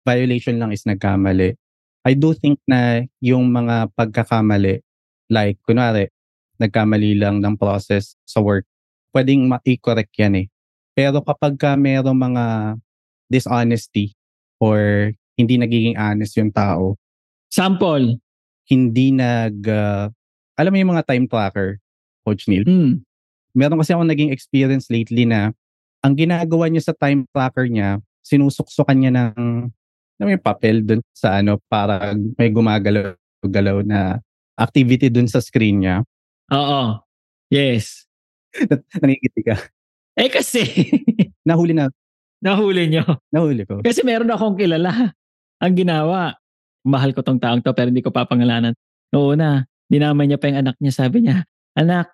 [0.04, 1.56] violation lang is nagkamali,
[2.04, 4.84] I do think na yung mga pagkakamali,
[5.32, 6.12] like, kunwari,
[6.60, 8.68] nagkamali lang ng process sa work,
[9.16, 10.48] pwedeng ma-correct yan eh.
[10.92, 12.46] Pero kapag ka merong mga
[13.32, 14.14] dishonesty
[14.60, 17.00] or hindi nagiging honest yung tao,
[17.50, 18.20] Sample.
[18.68, 20.12] hindi nag, uh,
[20.60, 21.80] alam mo yung mga time tracker,
[22.28, 22.68] Coach Neil?
[22.68, 23.02] Hmm.
[23.54, 25.54] Meron kasi ako naging experience lately na
[26.04, 29.72] ang ginagawa niya sa time tracker niya, sinusuksukan niya ng
[30.24, 34.24] mo yung papel dun sa ano para may gumagalaw-galaw na
[34.56, 35.96] activity dun sa screen niya.
[36.54, 37.04] Oo.
[37.52, 38.08] Yes.
[39.04, 39.60] Nangingiti ka.
[40.16, 40.64] Eh kasi,
[41.50, 41.92] Nahuli na,
[42.40, 43.04] nahuli nyo.
[43.34, 43.84] nahuli ko.
[43.84, 45.12] Kasi meron akong kilala.
[45.60, 46.38] Ang ginawa,
[46.88, 48.78] mahal ko tong taong to pero hindi ko papangalanan.
[49.12, 49.52] Noon na,
[49.92, 50.94] dinamay niya pa yung anak niya.
[50.94, 51.44] Sabi niya,
[51.76, 52.14] anak,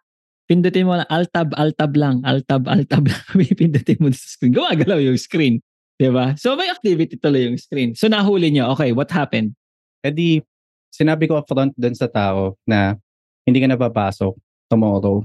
[0.49, 3.21] pindutin mo lang, altab, altab lang, altab, altab lang.
[3.61, 4.57] pindutin mo sa screen.
[4.57, 5.61] Gumagalaw yung screen.
[6.01, 6.33] ba?
[6.41, 7.93] So may activity tuloy yung screen.
[7.93, 9.53] So nahuli niya, okay, what happened?
[10.01, 10.41] E di,
[10.89, 12.97] sinabi ko upfront dun sa tao na
[13.45, 14.33] hindi ka na papasok
[14.73, 15.21] tomorrow.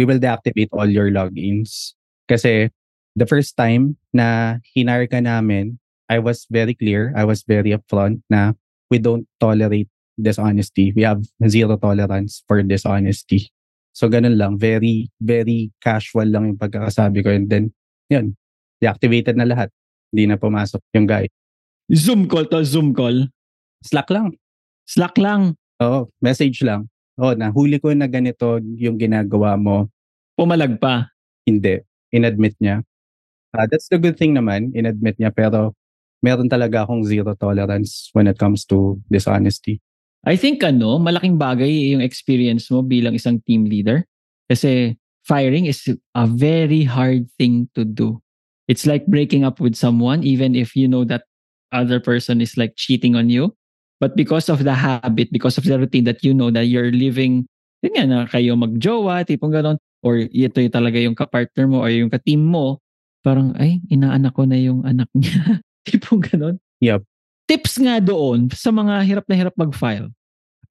[0.00, 1.92] We will deactivate all your logins.
[2.24, 2.72] Kasi
[3.12, 5.76] the first time na hinire ka namin,
[6.08, 8.56] I was very clear, I was very upfront na
[8.88, 10.92] we don't tolerate dishonesty.
[10.96, 13.53] We have zero tolerance for dishonesty.
[13.94, 17.30] So ganun lang, very, very casual lang yung pagkakasabi ko.
[17.30, 17.70] And then,
[18.10, 18.34] yun,
[18.82, 19.70] deactivated na lahat.
[20.10, 21.30] Hindi na pumasok yung guy.
[21.94, 23.30] Zoom call to Zoom call.
[23.86, 24.34] Slack lang.
[24.84, 25.54] Slack lang.
[25.78, 26.90] Oo, message lang.
[27.14, 29.86] Oh, nahuli ko na ganito yung ginagawa mo.
[30.34, 31.14] Pumalag pa.
[31.46, 31.78] Hindi.
[32.10, 32.82] Inadmit niya.
[33.54, 35.30] Ah, that's the good thing naman, inadmit niya.
[35.30, 35.78] Pero
[36.18, 39.78] meron talaga akong zero tolerance when it comes to dishonesty.
[40.24, 44.08] I think ano, malaking bagay yung experience mo bilang isang team leader.
[44.48, 45.84] Kasi firing is
[46.16, 48.20] a very hard thing to do.
[48.68, 51.28] It's like breaking up with someone even if you know that
[51.72, 53.52] other person is like cheating on you.
[54.00, 57.44] But because of the habit, because of the routine that you know that you're living,
[57.84, 61.92] yun nga na kayo magjowa, tipong ganon, or ito yung talaga yung kapartner mo or
[61.92, 62.80] yung ka-team mo,
[63.24, 65.60] parang ay, inaanak ko na yung anak niya.
[65.88, 66.56] tipong ganon.
[66.80, 67.04] Yup.
[67.54, 70.10] Tips nga doon sa mga hirap na hirap mag-file.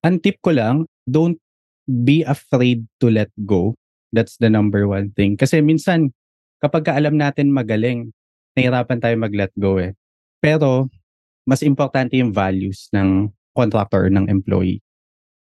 [0.03, 1.39] Ang tip ko lang, don't
[1.87, 3.71] be afraid to let go.
[4.11, 5.39] That's the number one thing.
[5.39, 6.11] Kasi minsan,
[6.59, 8.11] kapag ka alam natin magaling,
[8.59, 9.95] nahirapan tayo mag-let go eh.
[10.43, 10.91] Pero,
[11.47, 14.83] mas importante yung values ng contractor or ng employee.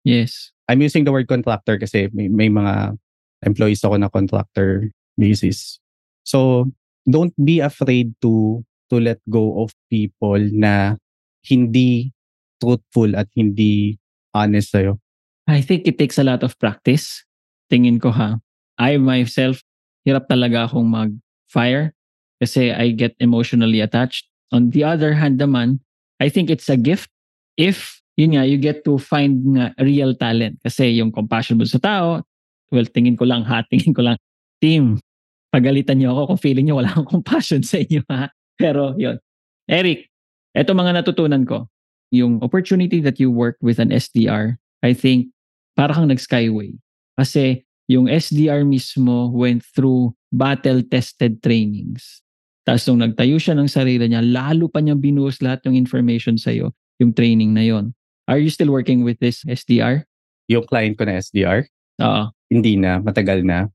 [0.06, 0.54] Yes.
[0.70, 3.02] I'm using the word contractor kasi may, may mga
[3.42, 5.82] employees ako na contractor basis.
[6.22, 6.70] So,
[7.10, 8.62] don't be afraid to
[8.94, 11.01] to let go of people na
[11.46, 12.14] hindi
[12.62, 13.98] truthful at hindi
[14.34, 15.02] honest sa'yo.
[15.50, 17.26] I think it takes a lot of practice.
[17.74, 18.38] Tingin ko ha.
[18.78, 19.66] I myself,
[20.06, 21.94] hirap talaga akong mag-fire
[22.38, 24.30] kasi I get emotionally attached.
[24.54, 25.82] On the other hand naman,
[26.22, 27.10] I think it's a gift
[27.58, 30.62] if, yun nga, you get to find nga real talent.
[30.62, 32.22] Kasi yung compassion mo sa tao,
[32.70, 34.18] well, tingin ko lang ha, tingin ko lang,
[34.62, 35.02] team,
[35.50, 38.30] pagalitan niyo ako kung feeling niyo wala akong compassion sa inyo ha.
[38.56, 39.18] Pero yun.
[39.66, 40.11] Eric,
[40.56, 41.68] eto mga natutunan ko.
[42.12, 45.32] Yung opportunity that you work with an SDR, I think,
[45.80, 46.76] para kang nag-skyway.
[47.16, 52.24] Kasi yung SDR mismo went through battle-tested trainings.
[52.68, 56.72] Tapos nung nagtayo siya ng sarili niya, lalo pa niyang binuhos lahat ng information sa'yo,
[57.02, 57.96] yung training na yon.
[58.30, 60.06] Are you still working with this SDR?
[60.48, 61.66] Yung client ko na SDR,
[62.00, 62.24] Oo.
[62.54, 63.72] hindi na, matagal na.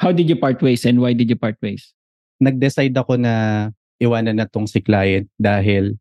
[0.00, 1.92] How did you part ways and why did you part ways?
[2.40, 3.68] Nag-decide ako na
[4.00, 5.99] iwanan na tong si client dahil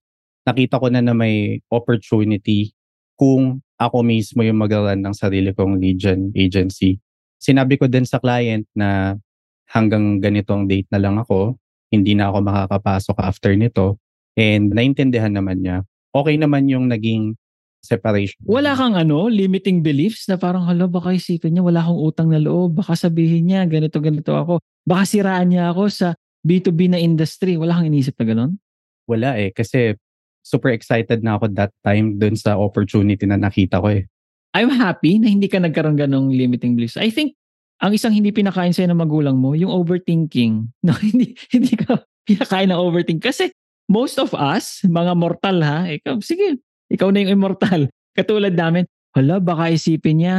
[0.49, 2.73] nakita ko na na may opportunity
[3.13, 6.97] kung ako mismo yung mag ng sarili kong gen agency.
[7.37, 9.15] Sinabi ko din sa client na
[9.69, 11.55] hanggang ganitong date na lang ako,
[11.93, 14.01] hindi na ako makakapasok after nito.
[14.33, 15.85] And naintindihan naman niya.
[16.09, 17.37] Okay naman yung naging
[17.79, 18.41] separation.
[18.43, 22.41] Wala kang ano, limiting beliefs na parang, hala, baka isipin niya, wala akong utang na
[22.41, 22.75] loob.
[22.81, 24.59] Baka sabihin niya, ganito, ganito ako.
[24.83, 26.07] Baka siraan niya ako sa
[26.43, 27.55] B2B na industry.
[27.55, 28.51] Wala kang inisip na ganun?
[29.07, 29.55] Wala eh.
[29.55, 29.95] Kasi
[30.43, 34.03] super excited na ako that time dun sa opportunity na nakita ko eh.
[34.57, 36.97] I'm happy na hindi ka nagkaroon ganong limiting beliefs.
[36.97, 37.37] I think
[37.79, 40.67] ang isang hindi pinakain sa'yo ng magulang mo, yung overthinking.
[40.85, 43.23] No, hindi, hindi ka pinakain ng overthink.
[43.23, 43.53] Kasi
[43.87, 46.59] most of us, mga mortal ha, ikaw, sige,
[46.91, 47.87] ikaw na yung immortal.
[48.19, 48.83] Katulad namin,
[49.15, 50.37] hala, baka isipin niya,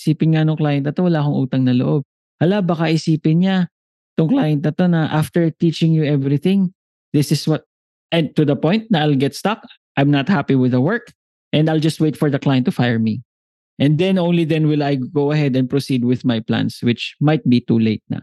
[0.00, 2.08] isipin nga nung client na to, wala akong utang na loob.
[2.40, 3.56] Hala, baka isipin niya,
[4.16, 6.72] tong client na to na after teaching you everything,
[7.12, 7.67] this is what,
[8.12, 9.62] and to the point na I'll get stuck,
[9.96, 11.12] I'm not happy with the work,
[11.52, 13.22] and I'll just wait for the client to fire me.
[13.78, 17.46] And then only then will I go ahead and proceed with my plans, which might
[17.48, 18.20] be too late na.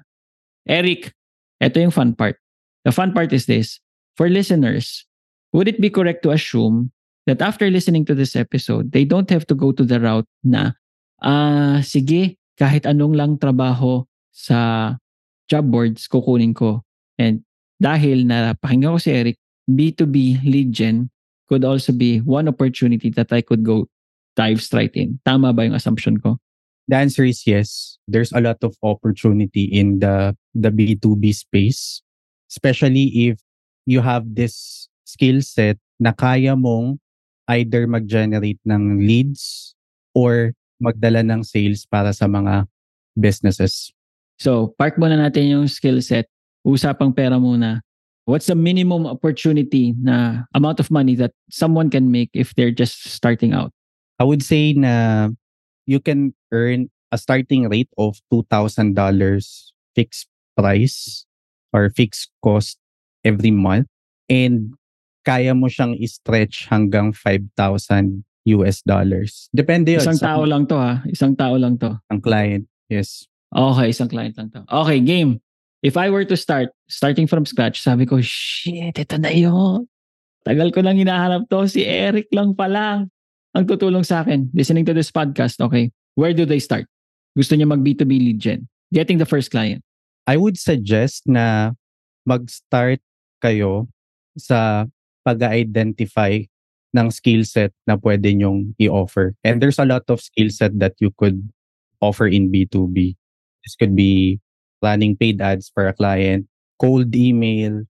[0.68, 1.14] Eric,
[1.62, 2.36] ito yung fun part.
[2.84, 3.80] The fun part is this.
[4.18, 5.06] For listeners,
[5.54, 6.92] would it be correct to assume
[7.26, 10.72] that after listening to this episode, they don't have to go to the route na,
[11.24, 14.96] ah, sige, kahit anong lang trabaho sa
[15.48, 16.84] job boards, kukunin ko.
[17.18, 17.44] And
[17.80, 19.38] dahil na pakinggan ko si Eric,
[19.70, 21.10] B2B lead gen
[21.50, 23.88] could also be one opportunity that I could go
[24.36, 25.20] dive straight in.
[25.26, 26.38] Tama ba yung assumption ko?
[26.88, 27.98] The answer is yes.
[28.08, 32.06] There's a lot of opportunity in the the B2B space,
[32.52, 33.42] especially if
[33.90, 37.02] you have this skill set na kaya mong
[37.50, 39.74] either mag-generate ng leads
[40.14, 42.70] or magdala ng sales para sa mga
[43.18, 43.94] businesses.
[44.38, 46.28] So, park muna natin yung skill set.
[46.66, 47.82] Usapang pera muna.
[48.26, 53.06] What's the minimum opportunity na amount of money that someone can make if they're just
[53.14, 53.70] starting out?
[54.18, 55.30] I would say na
[55.86, 58.98] you can earn a starting rate of $2,000
[59.94, 61.26] fixed price
[61.72, 62.82] or fixed cost
[63.24, 63.88] every month
[64.30, 64.74] and
[65.26, 69.50] kaya mo siyang i-stretch hanggang 5,000 US dollars.
[69.50, 71.02] Depende yun Isang sa tao lang to ha.
[71.10, 71.98] Isang tao lang to.
[72.10, 72.70] ang client.
[72.90, 73.26] Yes.
[73.50, 74.62] Okay, isang client lang to.
[74.70, 75.42] Okay, game.
[75.86, 79.86] If I were to start, starting from scratch, sabi ko, shit, ito na yun.
[80.42, 81.70] Tagal ko lang hinahanap to.
[81.70, 83.06] Si Eric lang pala
[83.54, 84.50] ang tutulong sa akin.
[84.58, 85.94] Listening to this podcast, okay.
[86.18, 86.90] Where do they start?
[87.38, 88.66] Gusto niya mag B2B lead gen.
[88.90, 89.86] Getting the first client.
[90.26, 91.78] I would suggest na
[92.26, 92.98] mag-start
[93.38, 93.86] kayo
[94.34, 94.90] sa
[95.22, 96.50] pag-identify
[96.98, 99.38] ng skill set na pwede nyong i-offer.
[99.46, 101.46] And there's a lot of skill set that you could
[102.02, 103.14] offer in B2B.
[103.62, 104.42] This could be
[104.82, 106.48] running paid ads for a client,
[106.80, 107.84] cold email.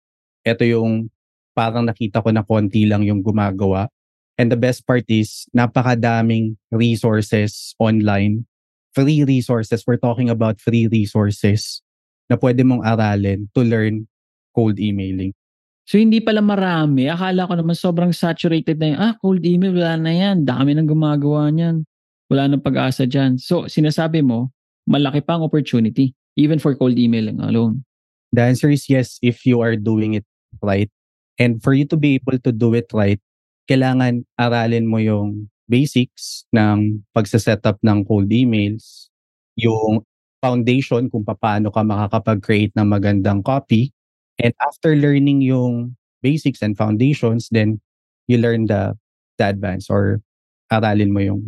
[0.46, 1.10] Ito yung
[1.56, 3.88] parang nakita ko na konti lang yung gumagawa.
[4.36, 8.44] And the best part is napakadaming resources online.
[8.92, 9.84] Free resources.
[9.88, 11.80] We're talking about free resources
[12.28, 14.08] na pwede mong aralin to learn
[14.52, 15.32] cold emailing.
[15.86, 17.08] So hindi pala marami.
[17.08, 18.98] Akala ko naman sobrang saturated na yun.
[19.00, 20.44] Ah, cold email, wala na yan.
[20.44, 21.86] Dami nang gumagawa niyan.
[22.28, 23.38] Wala nang pag-asa dyan.
[23.38, 24.52] So sinasabi mo,
[24.90, 27.84] malaki pang opportunity even for cold emailing alone.
[28.32, 30.26] The answer is yes if you are doing it
[30.62, 30.92] right.
[31.40, 33.20] And for you to be able to do it right,
[33.68, 39.10] kailangan aralin mo yung basics ng pagsa-setup ng cold emails,
[39.58, 40.06] yung
[40.40, 43.92] foundation kung paano ka makakapag-create ng magandang copy.
[44.38, 47.82] And after learning yung basics and foundations, then
[48.28, 48.94] you learn the,
[49.40, 50.22] the advance or
[50.72, 51.42] aralin mo yung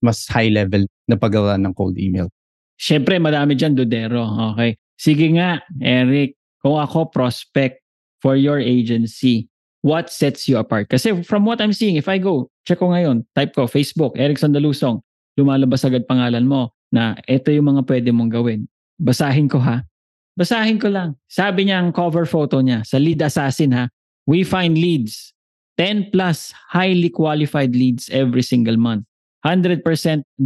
[0.00, 2.30] mas high level na paggawa ng cold email.
[2.78, 4.22] Siyempre, madami dyan, Dudero.
[4.54, 4.78] Okay.
[4.94, 7.82] Sige nga, Eric, kung ako prospect
[8.22, 9.50] for your agency,
[9.82, 10.90] what sets you apart?
[10.90, 14.38] Kasi from what I'm seeing, if I go, check ko ngayon, type ko, Facebook, Eric
[14.38, 15.02] Sandalusong,
[15.38, 18.66] lumalabas agad pangalan mo na ito yung mga pwede mong gawin.
[18.98, 19.86] Basahin ko ha.
[20.34, 21.14] Basahin ko lang.
[21.30, 23.90] Sabi niya ang cover photo niya sa lead assassin ha.
[24.26, 25.34] We find leads.
[25.78, 29.06] 10 plus highly qualified leads every single month.
[29.46, 29.82] 100%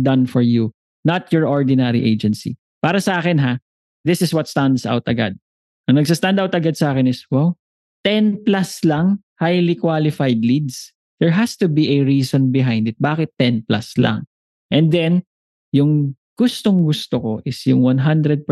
[0.04, 0.72] done for you.
[1.04, 2.56] Not your ordinary agency.
[2.82, 3.58] Para sa akin ha,
[4.04, 5.38] this is what stands out agad.
[5.90, 7.58] Ang nagsa-stand out agad sa akin is, wow,
[8.06, 10.94] 10 plus lang highly qualified leads.
[11.18, 12.98] There has to be a reason behind it.
[13.02, 14.26] Bakit 10 plus lang?
[14.70, 15.22] And then,
[15.74, 18.46] yung gustong gusto ko is yung 100%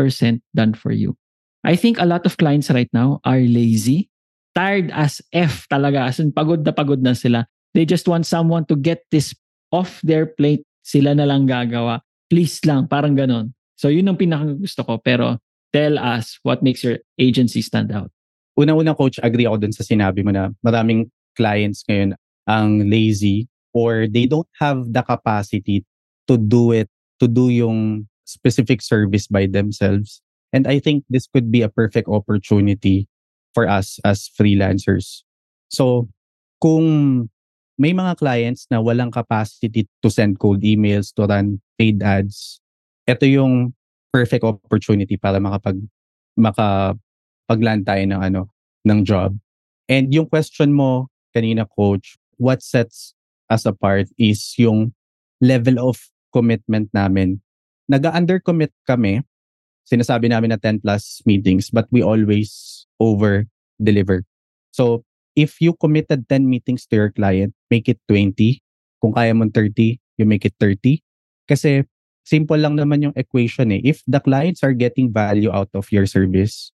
[0.55, 1.15] done for you.
[1.63, 4.09] I think a lot of clients right now are lazy,
[4.55, 7.47] tired as F talaga, as in pagod na pagod na sila.
[7.73, 9.35] They just want someone to get this
[9.71, 10.63] off their plate.
[10.81, 12.01] Sila na lang gagawa.
[12.31, 13.51] Please lang, parang ganon.
[13.75, 15.03] So yun ang pinaka gusto ko.
[15.03, 15.43] Pero
[15.75, 18.07] tell us what makes your agency stand out.
[18.55, 22.15] Una-una coach, agree ako dun sa sinabi mo na maraming clients ngayon
[22.47, 25.83] ang lazy or they don't have the capacity
[26.31, 26.87] to do it,
[27.19, 30.23] to do yung specific service by themselves.
[30.55, 33.07] And I think this could be a perfect opportunity
[33.51, 35.23] for us as freelancers.
[35.67, 36.07] So,
[36.63, 37.27] kung
[37.81, 42.61] may mga clients na walang capacity to send cold emails, to run paid ads.
[43.09, 43.73] Ito yung
[44.13, 45.81] perfect opportunity para makapag
[46.37, 48.41] makapagland tayo ng ano
[48.85, 49.33] ng job.
[49.89, 53.17] And yung question mo kanina coach, what sets
[53.49, 54.93] us apart is yung
[55.41, 55.97] level of
[56.29, 57.41] commitment namin.
[57.89, 59.25] Nag-undercommit kami.
[59.89, 63.49] Sinasabi namin na 10 plus meetings but we always over
[63.81, 64.21] deliver.
[64.69, 65.01] So
[65.35, 68.61] if you committed 10 meetings to your client, make it 20.
[69.01, 71.01] Kung kaya mo 30, you make it 30.
[71.47, 71.83] Kasi
[72.23, 73.81] simple lang naman yung equation eh.
[73.83, 76.71] If the clients are getting value out of your service,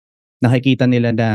[0.43, 1.29] nakikita nila na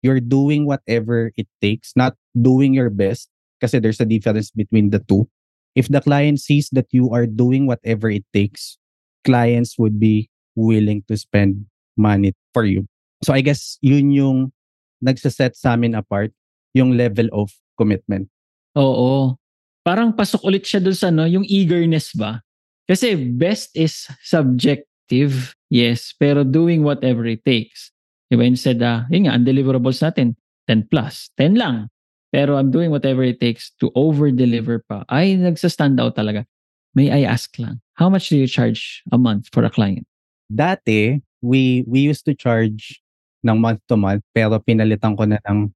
[0.00, 3.28] you're doing whatever it takes, not doing your best,
[3.60, 5.28] kasi there's a difference between the two.
[5.74, 8.76] If the client sees that you are doing whatever it takes,
[9.24, 11.64] clients would be willing to spend
[11.96, 12.84] money for you.
[13.24, 14.52] So I guess yun yung
[15.00, 16.34] nagsaset sa amin apart,
[16.72, 18.28] yung level of commitment.
[18.76, 19.36] Oo.
[19.82, 22.40] Parang pasok ulit siya dun sa no, yung eagerness ba?
[22.86, 27.90] Kasi best is subjective, yes, pero doing whatever it takes.
[28.32, 28.48] Diba?
[28.48, 30.34] Instead, uh, yun nga, undeliverables natin,
[30.66, 31.92] 10 plus, 10 lang.
[32.32, 35.04] Pero I'm doing whatever it takes to over-deliver pa.
[35.12, 36.48] Ay, nagsa-stand out talaga.
[36.96, 40.08] May I ask lang, how much do you charge a month for a client?
[40.48, 43.00] Dati, we we used to charge
[43.42, 45.72] ng month to month pero pinalitan ko na ng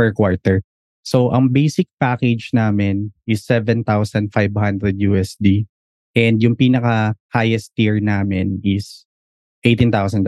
[0.00, 0.64] per quarter.
[1.04, 4.32] So, ang basic package namin is 7,500
[4.96, 5.68] USD.
[6.16, 9.04] And yung pinaka highest tier namin is
[9.68, 10.24] $18,000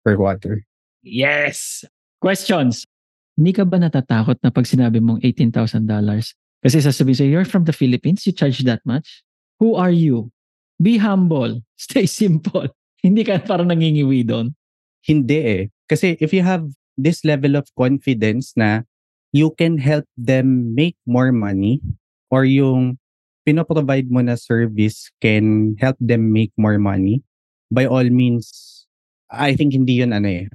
[0.00, 0.64] per quarter.
[1.04, 1.84] Yes!
[2.24, 2.88] Questions?
[3.36, 5.84] Hindi ka ba natatakot na pag sinabi mong $18,000?
[6.64, 9.20] Kasi sasabihin sa'yo, you're from the Philippines, you charge that much?
[9.60, 10.32] Who are you?
[10.80, 11.60] Be humble.
[11.76, 12.72] Stay simple.
[13.04, 14.56] Hindi ka parang nangingiwi doon.
[15.04, 15.62] Hindi eh.
[15.84, 16.64] Kasi if you have
[16.96, 18.82] this level of confidence na
[19.34, 21.82] you can help them make more money
[22.30, 22.98] or yung
[23.44, 27.20] pinoprovide mo na service can help them make more money,
[27.68, 28.86] by all means,
[29.28, 30.46] I think hindi yun ano eh.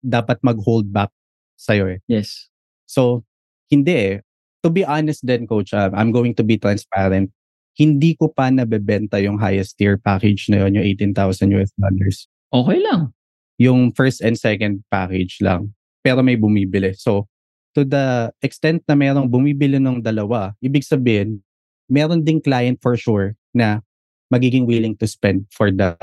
[0.00, 1.12] Dapat mag-hold back
[1.60, 1.98] sa'yo eh.
[2.08, 2.48] Yes.
[2.88, 3.22] So,
[3.68, 4.16] hindi eh.
[4.64, 7.30] To be honest then, coach, uh, I'm going to be transparent.
[7.78, 12.26] Hindi ko pa nabebenta yung highest tier package na yun, yung 18,000 US dollars.
[12.50, 13.14] Okay lang.
[13.60, 15.77] Yung first and second package lang.
[16.02, 16.94] Pero may bumibili.
[16.96, 17.26] So,
[17.74, 21.42] to the extent na merong bumibili ng dalawa, ibig sabihin,
[21.90, 23.80] meron ding client for sure na
[24.32, 25.96] magiging willing to spend for the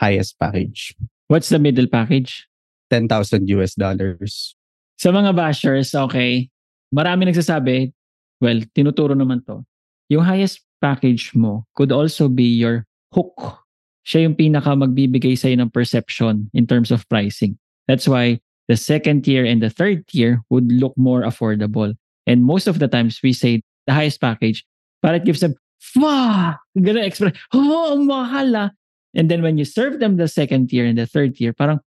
[0.00, 0.94] highest package.
[1.30, 2.46] What's the middle package?
[2.90, 3.08] 10,000
[3.56, 4.52] US dollars.
[5.00, 6.52] Sa mga bashers, okay,
[6.92, 7.94] marami nagsasabi,
[8.42, 9.64] well, tinuturo naman to,
[10.12, 13.64] yung highest package mo could also be your hook.
[14.02, 17.56] Siya yung pinaka magbibigay sa'yo ng perception in terms of pricing.
[17.86, 21.94] That's why the second tier and the third tier would look more affordable.
[22.26, 24.64] And most of the times we say the highest package,
[25.02, 25.54] para it gives them,
[25.98, 28.70] ganun express, oh, mahal ah.
[29.14, 31.80] And then when you serve them the second tier and the third tier, parang,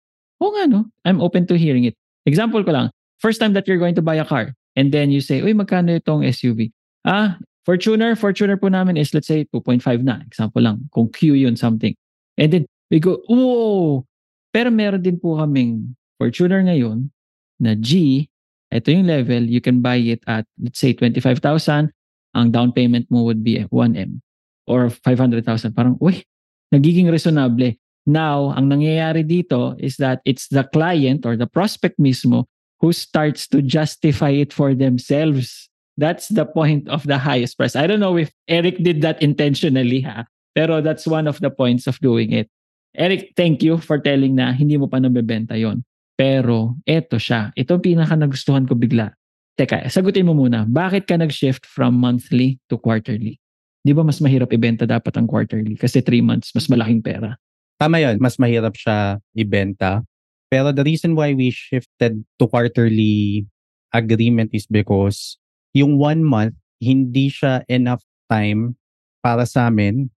[0.41, 1.95] oh nga no, I'm open to hearing it.
[2.27, 5.21] Example ko lang, first time that you're going to buy a car, and then you
[5.21, 6.73] say, uy, magkano itong SUV?
[7.05, 10.19] Ah, Fortuner, Fortuner po namin is let's say 2.5 na.
[10.27, 11.95] Example lang, kung Q yun something.
[12.39, 14.07] And then we go, whoa!
[14.53, 17.11] Pero meron din po kaming Fortuner ngayon
[17.59, 18.31] na G,
[18.71, 21.91] ito yung level, you can buy it at let's say 25,000,
[22.39, 24.23] ang down payment mo would be 1M
[24.71, 25.43] or 500,000.
[25.75, 26.23] Parang, uy,
[26.71, 27.75] nagiging reasonable.
[28.07, 32.47] Now, ang nangyayari dito is that it's the client or the prospect mismo
[32.79, 35.67] who starts to justify it for themselves.
[35.99, 37.75] That's the point of the highest price.
[37.75, 41.91] I don't know if Eric did that intentionally ha, pero that's one of the points
[41.91, 42.47] of doing it.
[42.95, 45.83] Eric, thank you for telling na hindi mo pa nabebenta yon.
[46.17, 47.51] Pero eto siya.
[47.57, 49.13] Ito ang pinaka nagustuhan ko bigla.
[49.57, 50.65] Teka, sagutin mo muna.
[50.65, 53.37] Bakit ka nag-shift from monthly to quarterly?
[53.83, 55.75] Di ba mas mahirap ibenta dapat ang quarterly?
[55.77, 57.37] Kasi three months, mas malaking pera.
[57.77, 60.07] Tama yun, mas mahirap siya ibenta.
[60.49, 63.45] Pero the reason why we shifted to quarterly
[63.91, 65.37] agreement is because
[65.73, 68.77] yung one month, hindi siya enough time
[69.25, 70.09] para sa amin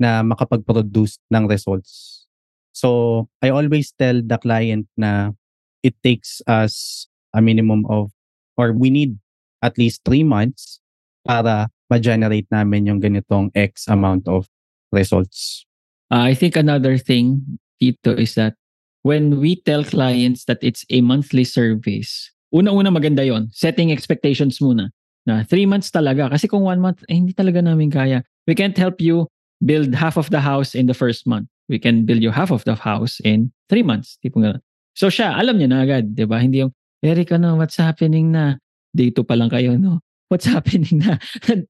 [0.00, 2.24] na makapag-produce ng results.
[2.72, 5.36] So, I always tell the client na
[5.82, 8.10] it takes us a minimum of,
[8.56, 9.18] or we need
[9.62, 10.80] at least three months
[11.26, 14.48] para ma-generate namin yung ganitong X amount of
[14.90, 15.66] results.
[16.10, 18.54] Uh, I think another thing dito is that
[19.02, 24.90] when we tell clients that it's a monthly service, una-una maganda yon setting expectations muna
[25.26, 26.30] na three months talaga.
[26.30, 28.22] Kasi kung one month, eh, hindi talaga namin kaya.
[28.46, 29.30] We can't help you
[29.62, 31.46] build half of the house in the first month.
[31.70, 34.18] We can build you half of the house in three months.
[34.18, 34.58] Tipo nga.
[34.92, 36.40] So siya, alam niya na agad, di ba?
[36.40, 36.72] Hindi yung,
[37.02, 38.60] Eric, ano, what's happening na?
[38.92, 40.04] Dito pa lang kayo, no?
[40.32, 41.20] what's happening na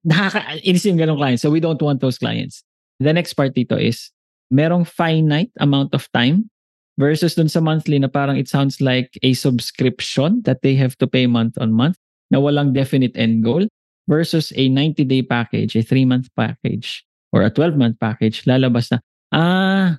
[0.06, 1.42] nakaka-inis yung ganong clients.
[1.42, 2.62] So we don't want those clients.
[3.02, 4.14] The next part dito is
[4.54, 6.46] merong finite amount of time
[6.94, 11.10] versus dun sa monthly na parang it sounds like a subscription that they have to
[11.10, 11.98] pay month on month
[12.30, 13.66] na walang definite end goal
[14.06, 18.98] versus a 90-day package, a 3-month package, or a 12-month package, lalabas na,
[19.30, 19.98] ah,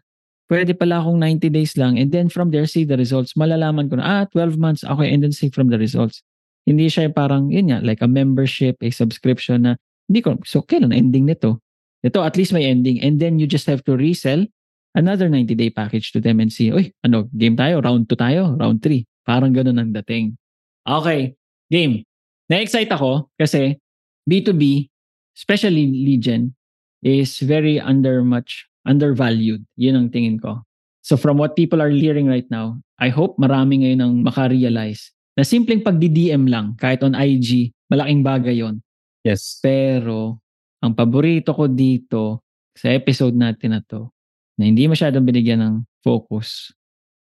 [0.54, 3.34] pwede pala akong 90 days lang and then from there see the results.
[3.34, 6.22] Malalaman ko na, ah, 12 months, okay, and then see from the results.
[6.70, 10.94] Hindi siya parang, yun nga, like a membership, a subscription na, hindi ko, so kailan
[10.94, 11.58] ending nito?
[12.06, 13.02] Ito, at least may ending.
[13.02, 14.46] And then you just have to resell
[14.94, 18.86] another 90-day package to them and see, uy, ano, game tayo, round 2 tayo, round
[18.86, 19.02] 3.
[19.26, 20.38] Parang ganun ang dating.
[20.86, 21.34] Okay,
[21.74, 22.06] game.
[22.52, 23.82] Na-excite ako kasi
[24.30, 24.92] B2B,
[25.34, 26.54] especially Legion,
[27.02, 29.64] is very under much undervalued.
[29.80, 30.64] Yun ang tingin ko.
[31.04, 35.44] So from what people are hearing right now, I hope marami ngayon ang makarealize na
[35.44, 38.80] simpleng pagdi-DM lang kahit on IG, malaking bagay yon.
[39.24, 39.60] Yes.
[39.60, 40.40] Pero
[40.84, 42.44] ang paborito ko dito
[42.76, 44.12] sa episode natin na to
[44.60, 46.72] na hindi masyadong binigyan ng focus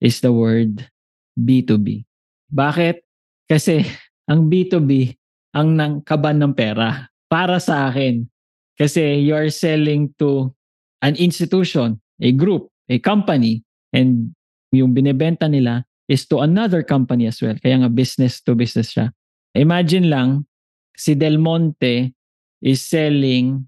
[0.03, 0.83] is the word
[1.39, 2.03] B2B.
[2.51, 3.01] Bakit?
[3.47, 3.83] Kasi
[4.31, 5.15] ang B2B
[5.53, 8.25] ang nang kaban ng pera para sa akin.
[8.73, 10.49] Kasi you are selling to
[11.03, 14.31] an institution, a group, a company, and
[14.71, 17.53] yung binebenta nila is to another company as well.
[17.59, 19.11] Kaya nga business to business siya.
[19.53, 20.29] Imagine lang,
[20.95, 22.15] si Del Monte
[22.63, 23.67] is selling,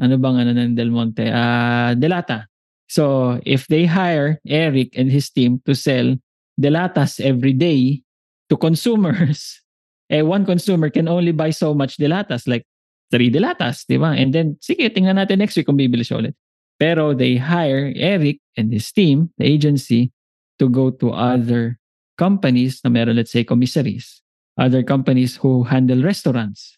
[0.00, 1.26] ano bang ano ng Del Monte?
[1.28, 2.46] Uh, Delata.
[2.86, 6.14] So, if they hire Eric and his team to sell
[6.54, 8.06] Delatas every day
[8.48, 9.60] to consumers,
[10.10, 12.62] eh, one consumer can only buy so much Delatas, like
[13.10, 14.14] three Delatas, di ba?
[14.14, 16.34] And then, sige, tingnan natin next week kung bibili siya ulit.
[16.78, 20.12] Pero they hire Eric and his team, the agency,
[20.58, 21.78] to go to other
[22.16, 24.22] companies na meron, let's say, commissaries.
[24.56, 26.76] Other companies who handle restaurants,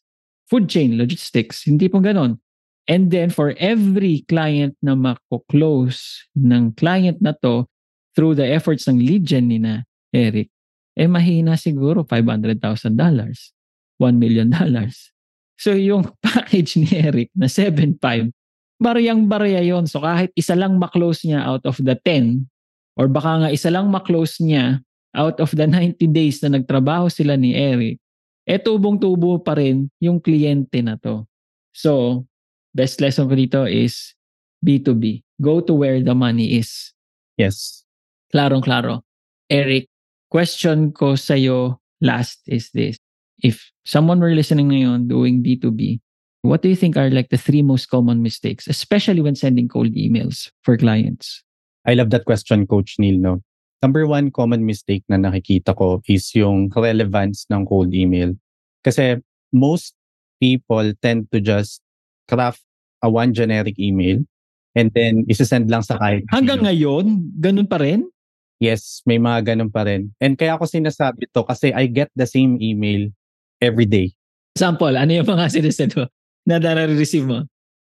[0.51, 2.39] food chain, logistics, hindi po ganon.
[2.89, 7.69] And then for every client na mako-close ng client na to
[8.17, 10.51] through the efforts ng lead gen ni na Eric,
[10.99, 14.51] eh mahina siguro $500,000, $1 million.
[15.61, 18.33] So yung package ni Eric na 7.5,
[18.79, 22.47] bariyang barya yon So kahit isa lang maklose niya out of the 10,
[22.99, 24.83] or baka nga isa lang maklose niya
[25.15, 27.99] out of the 90 days na nagtrabaho sila ni Eric,
[28.49, 31.27] eh tubong-tubo pa rin yung kliyente na to.
[31.75, 32.25] So,
[32.73, 34.15] best lesson ko dito is
[34.65, 35.23] B2B.
[35.39, 36.95] Go to where the money is.
[37.39, 37.87] Yes.
[38.35, 39.03] Klarong-klaro.
[39.47, 39.87] Eric,
[40.29, 42.99] question ko sa'yo last is this.
[43.39, 46.03] If someone were listening ngayon doing B2B,
[46.49, 49.93] what do you think are like the three most common mistakes, especially when sending cold
[49.93, 51.45] emails for clients?
[51.85, 53.21] I love that question, Coach Neil.
[53.21, 53.45] No?
[53.85, 58.33] Number one common mistake na nakikita ko is yung relevance ng cold email.
[58.83, 59.21] Kasi
[59.53, 59.95] most
[60.41, 61.85] people tend to just
[62.27, 62.65] craft
[63.05, 64.19] a one generic email
[64.75, 68.09] and then isasend lang sa kahit Hanggang ngayon, ganun pa rin?
[68.59, 70.11] Yes, may mga ganun pa rin.
[70.19, 73.07] And kaya ako sinasabi to kasi I get the same email
[73.63, 74.11] every day.
[74.59, 76.11] Sample, ano yung mga sinesend mo
[76.49, 77.45] na nare-receive mo?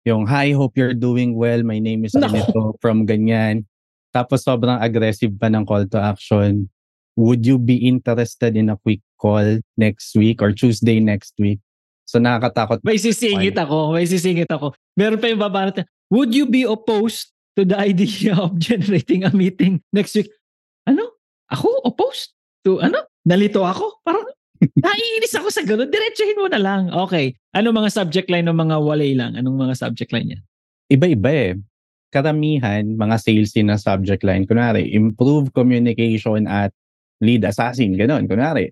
[0.08, 1.60] Yung, hi, hope you're doing well.
[1.60, 2.32] My name is Nako.
[2.32, 3.68] ganito from ganyan.
[4.16, 6.72] Tapos sobrang aggressive pa ng call to action.
[7.20, 11.60] Would you be interested in a quick call next week or Tuesday next week?
[12.08, 12.80] So nakakatakot.
[12.80, 14.72] May sisingit ako, may sisingit ako.
[14.96, 19.32] Meron pa yung babanat na, would you be opposed to the idea of generating a
[19.34, 20.32] meeting next week?
[20.88, 21.18] Ano?
[21.52, 22.32] Ako opposed
[22.64, 23.04] to ano?
[23.26, 24.00] Nalito ako?
[24.06, 24.24] Parang
[24.74, 25.90] naiinis ako sa ganun.
[25.92, 26.90] Diretsuhin mo na lang.
[26.90, 27.36] Okay.
[27.54, 29.38] Ano mga subject line ng mga walay lang?
[29.38, 30.42] Anong mga subject line yan?
[30.90, 31.52] Iba-iba eh.
[32.14, 34.46] Karamihan, mga salesy na subject line.
[34.46, 36.70] Kunwari, improve communication at
[37.20, 37.98] lead assassin.
[37.98, 38.30] Ganon.
[38.30, 38.70] Kunwari,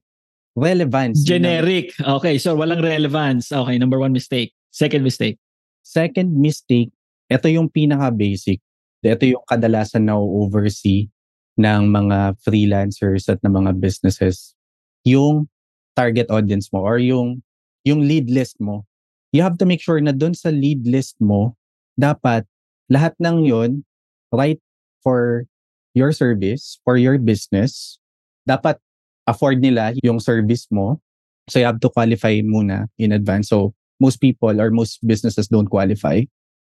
[0.54, 1.26] relevance.
[1.26, 1.92] Generic.
[1.98, 3.50] Okay, so walang relevance.
[3.50, 4.54] Okay, number one mistake.
[4.70, 5.38] Second mistake.
[5.84, 6.90] Second mistake,
[7.28, 8.62] ito yung pinaka-basic.
[9.04, 11.12] Ito yung kadalasan na oversee
[11.60, 14.56] ng mga freelancers at ng mga businesses.
[15.04, 15.46] Yung
[15.94, 17.42] target audience mo or yung
[17.86, 18.86] yung lead list mo.
[19.34, 21.58] You have to make sure na doon sa lead list mo,
[21.98, 22.46] dapat
[22.90, 23.82] lahat ng yon
[24.30, 24.58] right
[25.02, 25.46] for
[25.94, 27.98] your service, for your business.
[28.46, 28.78] Dapat
[29.26, 31.00] afford nila yung service mo.
[31.48, 33.48] So you have to qualify muna in advance.
[33.48, 36.22] So most people or most businesses don't qualify.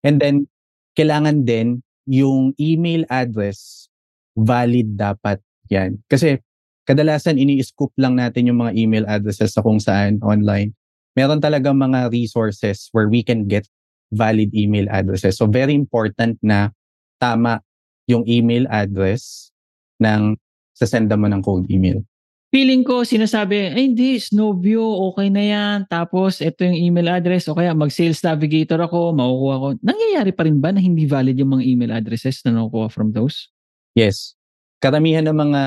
[0.03, 0.49] And then,
[0.97, 3.87] kailangan din yung email address
[4.35, 6.01] valid dapat yan.
[6.09, 6.39] Kasi
[6.91, 10.75] kadalasan ini-scoop lang natin yung mga email addresses sa kung saan online.
[11.15, 13.63] Meron talagang mga resources where we can get
[14.11, 15.39] valid email addresses.
[15.39, 16.75] So very important na
[17.23, 17.63] tama
[18.11, 19.55] yung email address
[20.03, 20.35] ng
[20.75, 22.03] sasenda mo ng cold email.
[22.51, 25.77] feeling ko sinasabi, ay hindi, Snowview, okay na yan.
[25.87, 29.67] Tapos, ito yung email address o kaya mag-sales navigator ako, makukuha ko.
[29.79, 33.47] Nangyayari pa rin ba na hindi valid yung mga email addresses na nakukuha from those?
[33.95, 34.35] Yes.
[34.83, 35.61] Karamihan ng mga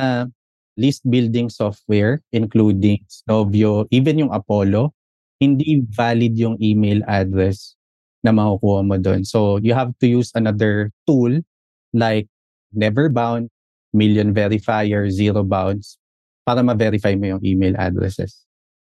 [0.77, 4.93] list building software, including Snowview, even yung Apollo,
[5.39, 7.77] hindi valid yung email address
[8.25, 9.22] na makukuha mo doon.
[9.22, 11.45] So, you have to use another tool
[11.93, 12.27] like
[12.75, 13.53] Neverbound,
[13.93, 15.99] Million Verifier, Zero Bounds
[16.45, 18.45] para ma-verify mo yung email addresses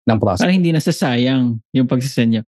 [0.08, 0.54] ng Para prospect.
[0.56, 2.44] hindi nasasayang yung pagsisend niya.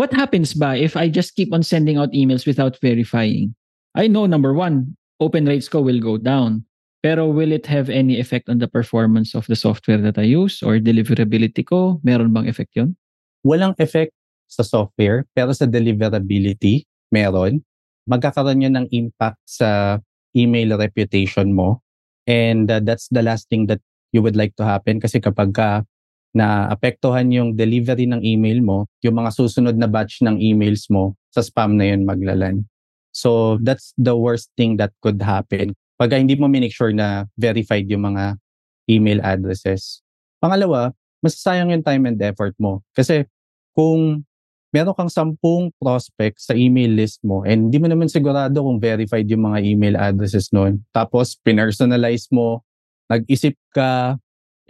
[0.00, 3.52] What happens ba if I just keep on sending out emails without verifying?
[3.92, 6.64] I know, number one, open rates ko will go down.
[7.00, 10.60] Pero will it have any effect on the performance of the software that I use
[10.60, 11.96] or deliverability ko?
[12.04, 12.92] Meron bang effect yun?
[13.40, 14.12] Walang effect
[14.52, 17.64] sa software, pero sa deliverability, meron.
[18.04, 19.96] Magkakaroon yun ng impact sa
[20.36, 21.80] email reputation mo.
[22.28, 23.80] And uh, that's the last thing that
[24.12, 25.88] you would like to happen kasi kapag ka
[26.36, 31.40] naapektuhan yung delivery ng email mo, yung mga susunod na batch ng emails mo, sa
[31.40, 32.68] spam na yun maglalan.
[33.10, 37.84] So that's the worst thing that could happen pag hindi mo make sure na verified
[37.92, 38.40] yung mga
[38.88, 40.00] email addresses.
[40.40, 42.80] Pangalawa, masasayang yung time and effort mo.
[42.96, 43.28] Kasi
[43.76, 44.24] kung
[44.72, 49.28] meron kang sampung prospects sa email list mo and hindi mo naman sigurado kung verified
[49.28, 50.80] yung mga email addresses noon.
[50.96, 52.64] Tapos, pinersonalize mo,
[53.12, 54.16] nag-isip ka,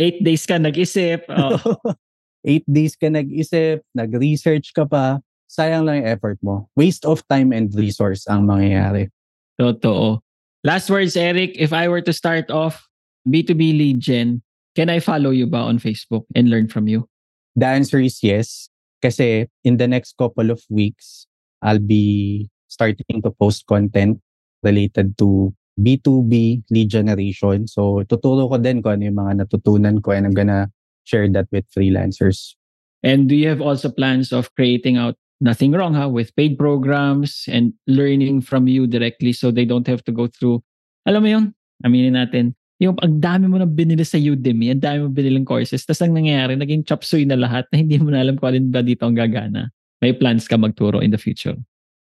[0.01, 1.29] Eight days ka nag-isip.
[1.29, 1.61] Oh.
[2.49, 6.73] eight days ka nag-isip, nag-research ka pa, sayang lang yung effort mo.
[6.73, 9.13] Waste of time and resource ang mangyayari.
[9.61, 10.25] Totoo.
[10.63, 11.57] Last words, Eric.
[11.57, 12.85] If I were to start off
[13.25, 14.43] B2B lead gen,
[14.77, 17.09] can I follow you ba on Facebook and learn from you?
[17.57, 18.69] The answer is yes.
[19.01, 21.27] Kasi in the next couple of weeks,
[21.65, 24.21] I'll be starting to post content
[24.63, 27.65] related to B2B lead generation.
[27.65, 30.69] So, tuturo ko din kung ano yung mga natutunan ko and I'm gonna
[31.09, 32.53] share that with freelancers.
[33.01, 37.49] And do you have also plans of creating out nothing wrong ha with paid programs
[37.49, 40.61] and learning from you directly so they don't have to go through
[41.09, 41.45] alam mo yun
[41.85, 45.85] aminin natin yung ang dami mo na binili sa Udemy ang dami mo biniling courses
[45.85, 48.69] tapos ang nangyayari naging chop suey na lahat na hindi mo na alam kung alin
[48.69, 51.57] ba dito ang gagana may plans ka magturo in the future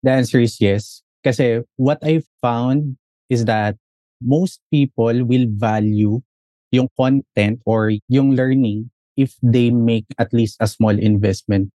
[0.02, 1.02] The answer is yes.
[1.24, 2.96] Kasi what I found
[3.28, 3.76] is that
[4.24, 6.20] most people will value
[6.72, 11.68] yung content or yung learning if they make at least a small investment.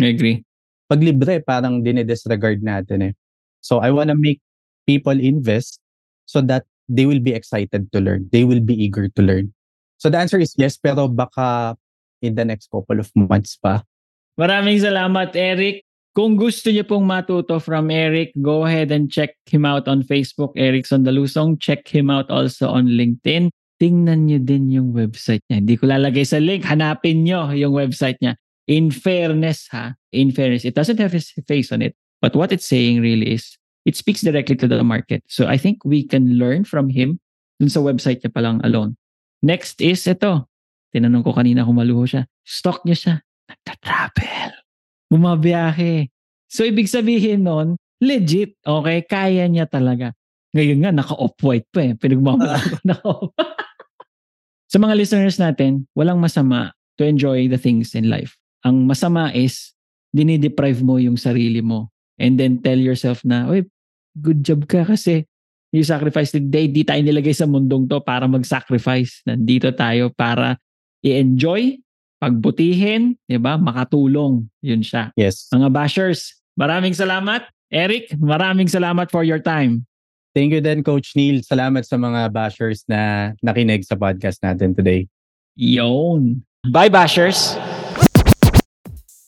[0.00, 0.44] I agree
[0.90, 3.14] Pag libre, parang dinidisregard natin eh.
[3.62, 4.42] So I wanna make
[4.90, 5.78] people invest
[6.26, 8.26] so that they will be excited to learn.
[8.34, 9.54] They will be eager to learn.
[10.02, 11.78] So the answer is yes, pero baka
[12.18, 13.86] in the next couple of months pa.
[14.34, 15.86] Maraming salamat, Eric.
[16.10, 20.50] Kung gusto niyo pong matuto from Eric, go ahead and check him out on Facebook,
[20.58, 21.62] Eric Sondalusong.
[21.62, 23.46] Check him out also on LinkedIn.
[23.78, 25.62] Tingnan niyo din yung website niya.
[25.62, 26.66] Hindi ko lalagay sa link.
[26.66, 28.34] Hanapin niyo yung website niya.
[28.66, 29.94] In fairness, ha?
[30.12, 31.96] In fairness, it doesn't have his face on it.
[32.20, 35.24] But what it's saying really is, it speaks directly to the market.
[35.26, 37.18] So I think we can learn from him
[37.58, 38.96] dun sa website niya palang alone.
[39.40, 40.48] Next is ito.
[40.92, 42.28] Tinanong ko kanina kung maluho siya.
[42.44, 43.14] Stock niya siya.
[43.48, 44.52] Nagta-travel.
[45.08, 46.12] Bumabiyahe.
[46.50, 50.12] So, ibig sabihin nun, legit, okay, kaya niya talaga.
[50.50, 51.92] Ngayon nga, naka-off-white pa eh.
[51.94, 53.32] Pinagmamalaki ko naka-off.
[54.70, 58.39] Sa mga listeners natin, walang masama to enjoy the things in life.
[58.66, 59.72] Ang masama is,
[60.10, 61.88] dinideprive mo yung sarili mo.
[62.20, 63.64] And then tell yourself na, Uy,
[64.18, 65.24] good job ka kasi
[65.72, 66.68] you sacrifice the day.
[66.68, 69.24] Di tayo nilagay sa mundong to para mag-sacrifice.
[69.24, 70.58] Nandito tayo para
[71.00, 71.80] i-enjoy,
[72.20, 73.56] pagbutihin, di ba?
[73.56, 74.44] Makatulong.
[74.60, 75.14] Yun siya.
[75.16, 75.48] Yes.
[75.48, 77.48] Mga bashers, maraming salamat.
[77.70, 79.86] Eric, maraming salamat for your time.
[80.34, 81.42] Thank you din, Coach Neil.
[81.42, 85.06] Salamat sa mga bashers na nakinig sa podcast natin today.
[85.58, 86.46] Yon.
[86.70, 87.69] Bye, bashers!